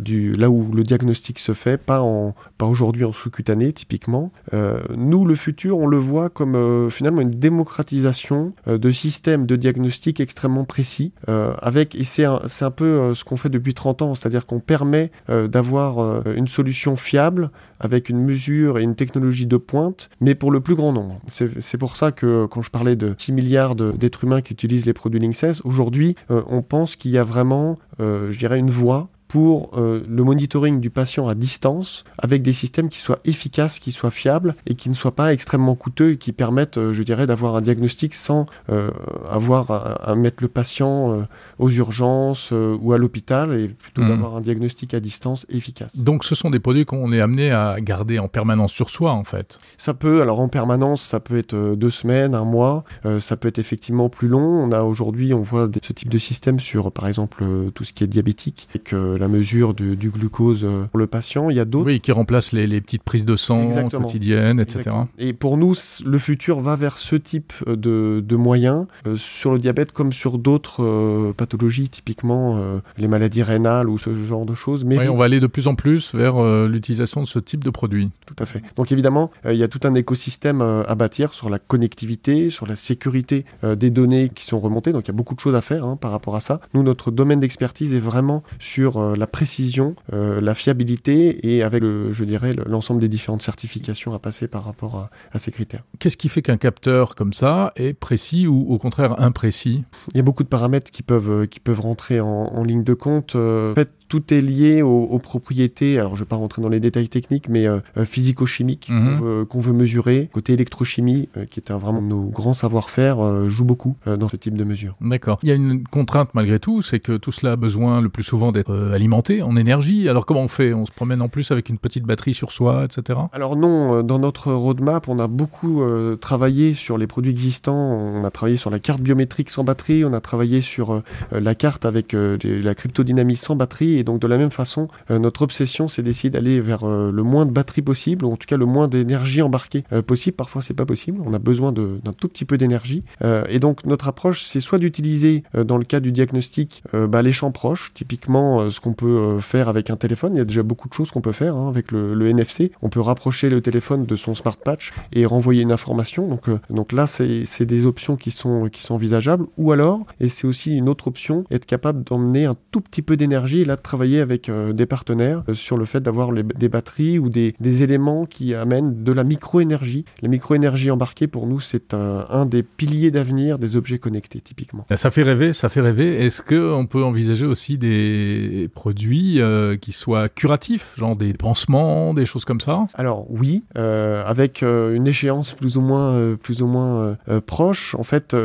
[0.00, 4.32] du là où le diagnostic se fait, pas en, pas aujourd'hui en sous-cutané typiquement.
[4.52, 9.46] Euh, nous, le futur, on le voit comme euh, finalement une démocratisation euh, de systèmes
[9.46, 14.02] de diagnostic extrêmement précis, avec et c'est un, un, peu ce qu'on fait depuis 30
[14.02, 19.56] ans, c'est-à-dire qu'on permet d'avoir une solution fiable avec une mesure et une technologie de
[19.56, 21.20] pointe, mais pour le plus grand nombre.
[21.28, 24.92] C'est pour ça que quand je parlais de 6 milliards d'êtres humains qui utilisent les
[24.92, 30.02] produits Linksys, aujourd'hui, on pense qu'il y a vraiment, je dirais, une voie pour euh,
[30.08, 34.56] le monitoring du patient à distance avec des systèmes qui soient efficaces, qui soient fiables
[34.66, 37.60] et qui ne soient pas extrêmement coûteux et qui permettent, euh, je dirais, d'avoir un
[37.60, 38.90] diagnostic sans euh,
[39.30, 41.28] avoir à, mettre le patient
[41.60, 44.08] aux urgences ou à l'hôpital et plutôt mmh.
[44.08, 45.96] d'avoir un diagnostic à distance efficace.
[45.96, 49.22] Donc ce sont des produits qu'on est amené à garder en permanence sur soi en
[49.22, 52.82] fait Ça peut, alors en permanence, ça peut être deux semaines, un mois,
[53.20, 54.64] ça peut être effectivement plus long.
[54.64, 58.02] On a aujourd'hui, on voit ce type de système sur par exemple tout ce qui
[58.02, 61.50] est diabétique et que la mesure du, glucose euh, pour le patient.
[61.50, 61.86] Il y a d'autres.
[61.86, 64.96] Oui, qui remplacent les, petites prises de sang quotidiennes, etc.
[65.18, 69.58] Et pour nous, le futur va vers ce type euh, de, moyens euh, sur le
[69.58, 74.84] diabète comme sur d'autres pathologies, typiquement les maladies rénales ou ce genre de choses.
[74.84, 77.68] Mais oui, on va aller de plus en plus vers l'utilisation de ce type de
[77.68, 78.08] produits.
[78.24, 78.62] Tout à fait.
[78.76, 82.76] Donc évidemment, il y a tout un écosystème à bâtir sur la connectivité, sur la
[82.76, 84.92] sécurité des données qui sont remontées.
[84.92, 86.60] Donc il y a beaucoup de choses à faire hein, par rapport à ça.
[86.72, 92.12] Nous, notre domaine d'expertise est vraiment sur la précision, euh, la fiabilité et avec, le,
[92.12, 95.84] je dirais, l'ensemble des différentes certifications à passer par rapport à, ces critères.
[95.98, 99.84] Qu'est-ce qui fait qu'un capteur comme ça est précis ou au contraire imprécis?
[100.12, 103.36] Il y a beaucoup de paramètres qui peuvent, qui peuvent rentrer en, ligne de compte.
[103.36, 106.68] Euh, en fait, tout est lié aux, propriétés, alors je ne vais pas rentrer dans
[106.68, 109.46] les détails techniques, mais euh, euh, physico-chimiques mhm.
[109.46, 110.28] qu'on veut, mesurer.
[110.32, 114.56] Côté électrochimie, euh, qui est un, vraiment nos grands savoir-faire, joue beaucoup dans ce type
[114.56, 114.96] de mesure.
[115.00, 115.38] D'accord.
[115.44, 118.24] Il y a une contrainte malgré tout, c'est que tout cela a besoin le plus
[118.24, 120.08] souvent d'être alimenté en énergie.
[120.08, 120.74] Alors comment on fait?
[120.74, 123.20] On se promène en plus avec une petite batterie sur soi, etc.
[123.32, 125.84] Alors non, dans notre roadmap, on a beaucoup
[126.20, 127.76] travaillé sur les produits existants.
[127.76, 131.00] On a travaillé sur la carte biométrique sans batterie, on a travaillé sur
[131.30, 135.42] la carte avec la cryptodynamie sans batterie et donc de la même façon, euh, notre
[135.42, 138.56] obsession, c'est d'essayer d'aller vers euh, le moins de batterie possible, ou en tout cas
[138.56, 140.36] le moins d'énergie embarquée euh, possible.
[140.36, 141.20] Parfois, c'est pas possible.
[141.24, 143.04] On a besoin d'un tout petit peu d'énergie.
[143.48, 147.52] et donc, notre approche, c'est soit d'utiliser, dans le cas du diagnostic, bah, les champs
[147.52, 150.34] proches, typiquement ce qu'on peut faire avec un téléphone.
[150.34, 152.72] Il y a déjà beaucoup de choses qu'on peut faire hein, avec le, NFC.
[152.80, 156.26] On peut rapprocher le téléphone de son smart patch et renvoyer une information.
[156.26, 159.46] Donc, donc là, c'est des options qui sont, qui sont envisageables.
[159.58, 163.16] Ou alors, et c'est aussi une autre option, être capable d'emmener un tout petit peu
[163.16, 167.28] d'énergie là travailler avec euh, des partenaires euh, sur le fait d'avoir des batteries ou
[167.28, 170.04] des, éléments qui amènent de la microénergie.
[170.22, 174.86] La microénergie embarquée, pour nous, c'est un, des piliers d'avenir des objets connectés, typiquement.
[174.94, 176.24] Ça fait rêver, ça fait rêver.
[176.24, 182.26] Est-ce qu'on peut envisager aussi des produits euh, qui soient curatifs, genre des pansements, des
[182.26, 182.86] choses comme ça?
[182.94, 187.16] Alors oui, avec une échéance plus ou moins, plus ou moins
[187.46, 187.94] proche.
[187.96, 188.36] En fait,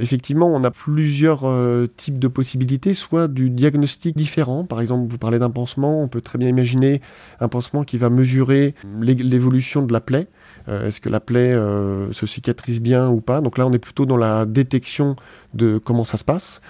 [0.00, 1.44] effectivement, on a plusieurs
[1.96, 6.22] types de possibilités, soit du diagnostic différent, par exemple vous parlez d'un pansement, on peut
[6.22, 7.02] très bien imaginer
[7.40, 10.28] un pansement qui va mesurer l'évolution de la plaie.
[10.70, 13.40] Euh, est-ce que la plaie euh, se cicatrise bien ou pas?
[13.40, 15.16] Donc là, on est plutôt dans la détection
[15.52, 16.60] de comment ça se passe.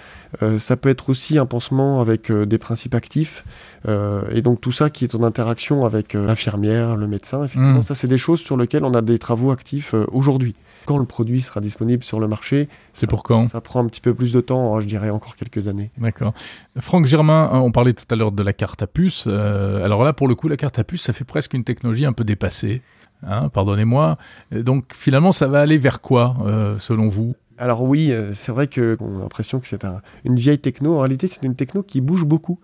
[0.41, 3.43] Euh, ça peut être aussi un pansement avec des principes actifs.
[3.87, 7.43] et donc tout ça qui est en interaction avec l'infirmière, le médecin.
[7.43, 7.83] Effectivement, mmh.
[7.83, 10.55] ça, c'est des choses sur lesquelles on a des travaux actifs aujourd'hui.
[10.85, 13.47] Quand le produit sera disponible sur le marché, c'est pour quand?
[13.47, 15.91] Ça prend un petit peu plus de temps, je dirais encore quelques années.
[15.99, 16.33] D'accord.
[16.79, 19.27] Franck Germain, hein, on parlait tout à l'heure de la carte à puce.
[19.27, 22.13] alors là, pour le coup, la carte à puce, ça fait presque une technologie un
[22.13, 22.81] peu dépassée.
[23.23, 24.17] Hein, pardonnez-moi.
[24.51, 27.35] Donc finalement, ça va aller vers quoi, euh, selon vous?
[27.61, 29.85] Alors oui, euh, c'est vrai qu'on a l'impression que c'est
[30.25, 30.95] une vieille techno.
[30.95, 32.59] En réalité, c'est une techno qui bouge beaucoup,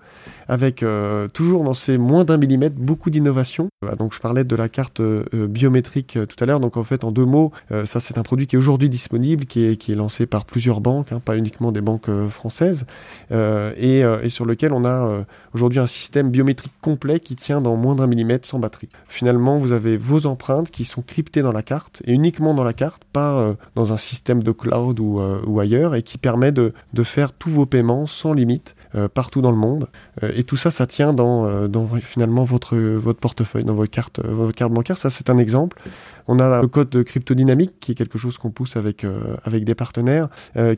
[0.47, 3.67] avec euh, toujours dans ces moins d'un millimètre beaucoup d'innovation.
[3.99, 6.59] Donc je parlais de la carte euh, biométrique tout à l'heure.
[6.59, 7.51] Donc en fait, en deux mots,
[7.85, 10.81] ça c'est un produit qui est aujourd'hui disponible, qui est, qui est lancé par plusieurs
[10.81, 12.87] banques, hein, pas uniquement des banques françaises,
[13.29, 17.95] et, et, sur lequel on a aujourd'hui un système biométrique complet qui tient dans moins
[17.95, 18.89] d'un millimètre sans batterie.
[19.07, 22.73] Finalement, vous avez vos empreintes qui sont cryptées dans la carte, et uniquement dans la
[22.73, 26.73] carte, pas dans un système de cloud euh, ou, ailleurs et qui permet de,
[27.03, 29.87] faire tous vos paiements sans limite euh, partout dans le monde.
[30.23, 32.77] Euh, et tout ça, ça tient dans, dans finalement votre,
[33.13, 34.97] portefeuille, dans votre carte, votre carte bancaire.
[34.97, 35.81] Ça, c'est un exemple.
[36.27, 39.05] On a le code cryptodynamique qui est quelque chose qu'on pousse avec
[39.45, 40.29] des partenaires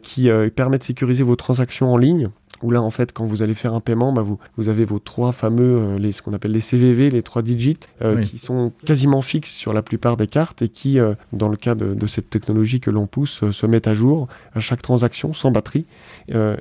[0.01, 2.30] qui permet de sécuriser vos transactions en ligne
[2.62, 4.99] où là, en fait, quand vous allez faire un paiement, bah, vous, vous avez vos
[4.99, 8.72] trois fameux, euh, les, ce qu'on appelle les CVV, les trois digits, euh, qui sont
[8.86, 12.07] quasiment fixes sur la plupart des cartes et qui, euh, dans le cas de, de
[12.07, 15.86] cette technologie que l'on pousse, se mettent à jour à chaque transaction sans batterie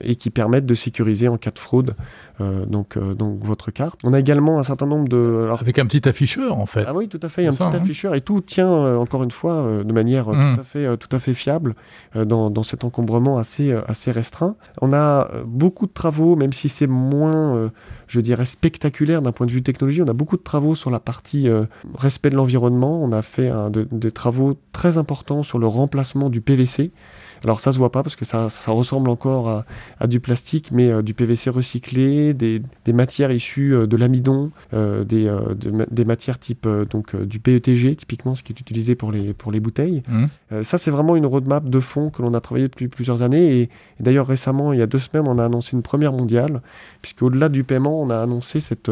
[0.01, 1.94] et qui permettent de sécuriser en cas de fraude
[2.40, 4.01] donc, donc votre carte.
[4.05, 5.51] On a également un certain nombre de...
[5.59, 6.84] Avec un petit afficheur, en fait.
[6.86, 7.70] Ah oui, tout à fait, un petit hein.
[7.72, 10.55] afficheur et tout tient, encore une fois, de manière mmh.
[10.55, 11.74] tout, à fait, tout à fait fiable
[12.14, 14.57] dans, dans cet encombrement assez, assez restreint.
[14.80, 17.68] On a beaucoup travaux, même si c'est moins, euh,
[18.07, 20.03] je dirais, spectaculaire d'un point de vue technologie.
[20.03, 21.64] On a beaucoup de travaux sur la partie euh,
[21.95, 23.03] respect de l'environnement.
[23.03, 23.51] On a fait
[23.93, 26.91] des travaux très importants sur le remplacement du PVC.
[27.45, 29.64] Alors ça se voit pas parce que ça, ça ressemble encore à,
[30.01, 35.34] à du plastique, mais du PVC recyclé, des, des matières issues de l'amidon, des,
[35.91, 39.61] des matières type donc du PETG typiquement, ce qui est utilisé pour les pour les
[39.61, 40.03] bouteilles.
[40.09, 40.62] Mmh.
[40.62, 43.68] ça c'est vraiment une roadmap de fond que l'on a travaillé depuis plusieurs années et,
[44.01, 46.62] d'ailleurs récemment, il y a deux semaines, on a annoncé une première mondiale
[47.03, 48.91] puisque au-delà du paiement, on a annoncé cette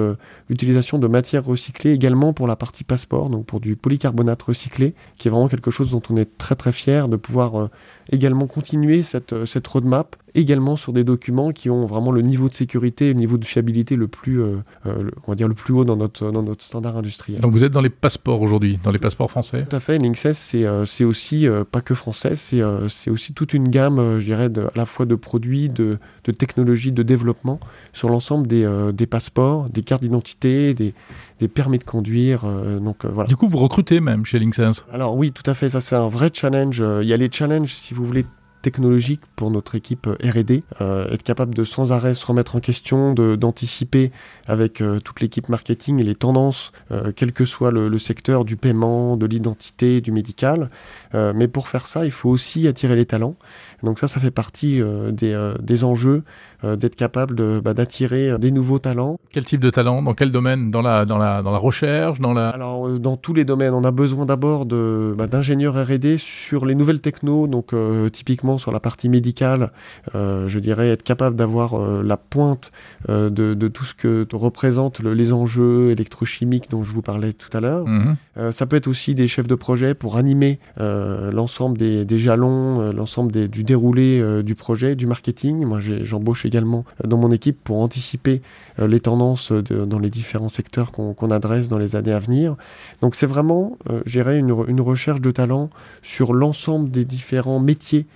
[0.49, 5.29] l'utilisation de matières recyclées également pour la partie passeport, donc pour du polycarbonate recyclé, qui
[5.29, 7.71] est vraiment quelque chose dont on est très très fier de pouvoir euh,
[8.11, 12.49] également continuer cette, euh, cette roadmap également sur des documents qui ont vraiment le niveau
[12.49, 15.85] de sécurité, le niveau de fiabilité le plus, euh, on va dire le plus haut
[15.85, 17.41] dans notre, dans notre standard industriel.
[17.41, 19.65] Donc vous êtes dans les passeports aujourd'hui, dans les passeports français?
[19.69, 24.19] Tout à fait, Linksys c'est c'est aussi pas que français, c'est aussi toute une gamme,
[24.19, 27.59] je dirais, de, à la fois de produits, de, de technologies, de développement
[27.95, 30.93] sur l'ensemble des, des passeports, des cartes d'identité, des,
[31.41, 32.45] des permis de conduire.
[32.81, 33.27] donc voilà.
[33.27, 34.83] Du coup, vous recrutez même chez Linksys?
[34.93, 36.85] Alors oui, tout à fait, ça c'est un vrai challenge.
[37.01, 38.25] Il y a les challenges, si vous voulez,
[38.67, 43.15] technologiques pour notre équipe R&D, euh, être capable de sans arrêt se remettre en question,
[43.15, 44.11] d'anticiper
[44.49, 48.45] avec euh, toute l'équipe marketing et les tendances, euh, quel que soit le, le, secteur
[48.45, 50.69] du paiement, de l'identité, du médical.
[51.15, 53.37] mais pour faire ça, il faut aussi attirer les talents.
[53.85, 54.81] Donc ça, ça fait partie
[55.13, 56.25] des, des enjeux
[56.56, 59.19] euh, d'être capable bah, d'attirer euh, des nouveaux talents.
[59.31, 60.03] Quel type de talent?
[60.03, 60.71] Dans quel domaine?
[60.71, 62.19] Dans la, dans, la, dans la recherche?
[62.19, 62.49] Dans la...
[62.49, 63.75] Alors, euh, dans tous les domaines.
[63.75, 67.75] On a besoin d'abord de, bah, d'ingénieurs R&D sur les nouvelles technos, donc
[68.13, 69.71] typiquement sur la partie médicale,
[70.15, 72.73] je dirais être capable d'avoir la pointe
[73.09, 77.61] de, de, tout ce que représentent les enjeux électrochimiques dont je vous parlais tout à
[77.61, 77.87] l'heure.
[77.87, 78.17] Mhm.
[78.51, 83.33] ça peut être aussi des chefs de projet pour animer l'ensemble des, des jalons, l'ensemble
[83.33, 85.65] du déroulé du projet, du marketing.
[85.65, 88.43] Moi, j'embauche également euh, dans mon équipe pour anticiper
[88.79, 92.57] euh, les tendances dans les différents secteurs qu'on adresse dans les années à venir.
[93.03, 95.71] Donc c'est vraiment, euh, gérer une, une, recherche de talent
[96.03, 98.07] sur l'ensemble des différents métiers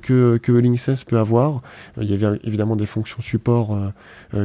[0.00, 1.60] que, que Linksys peut avoir.
[2.00, 3.76] Il y a évidemment des fonctions support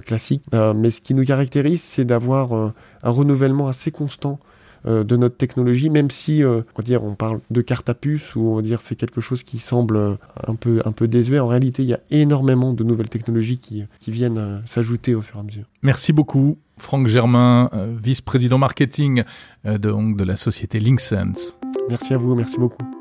[0.06, 0.44] classiques,
[0.76, 4.46] mais ce qui nous caractérise, c'est d'avoir un renouvellement assez constant euh,
[4.86, 8.36] de notre technologie, même si euh, on, va dire, on parle de carte à puce
[8.36, 10.16] ou on va dire c'est quelque chose qui semble euh,
[10.48, 11.40] un peu, un peu désuet.
[11.40, 15.38] En réalité, il y a énormément de nouvelles technologies qui, qui viennent s'ajouter au fur
[15.38, 15.66] et à mesure.
[15.84, 16.58] Merci beaucoup.
[16.78, 17.70] Franck Germain,
[18.02, 19.24] vice-président marketing
[19.66, 21.60] de, de la société LinkSense.
[21.90, 23.01] Merci à vous, merci beaucoup.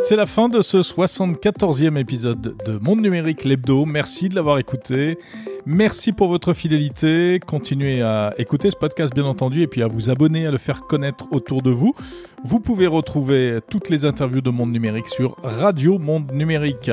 [0.00, 3.84] C'est la fin de ce 74e épisode de Monde Numérique l'Hebdo.
[3.84, 5.18] Merci de l'avoir écouté.
[5.66, 7.38] Merci pour votre fidélité.
[7.46, 10.82] Continuez à écouter ce podcast, bien entendu, et puis à vous abonner, à le faire
[10.86, 11.94] connaître autour de vous.
[12.42, 16.90] Vous pouvez retrouver toutes les interviews de Monde Numérique sur Radio Monde Numérique.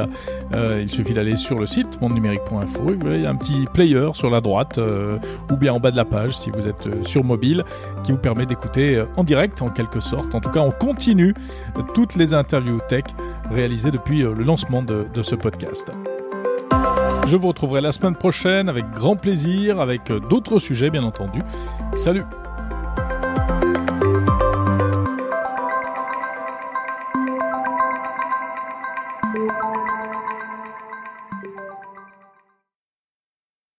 [0.54, 2.82] Euh, il suffit d'aller sur le site mondenumérique.info.
[2.82, 5.18] Vous voyez, un petit player sur la droite euh,
[5.50, 7.64] ou bien en bas de la page si vous êtes euh, sur mobile
[8.04, 10.36] qui vous permet d'écouter en direct en quelque sorte.
[10.36, 11.34] En tout cas, on continue
[11.94, 12.80] toutes les interviews
[13.50, 15.92] réalisées depuis le lancement de, de ce podcast.
[17.28, 21.42] Je vous retrouverai la semaine prochaine avec grand plaisir, avec d'autres sujets bien entendu.
[21.96, 22.24] Salut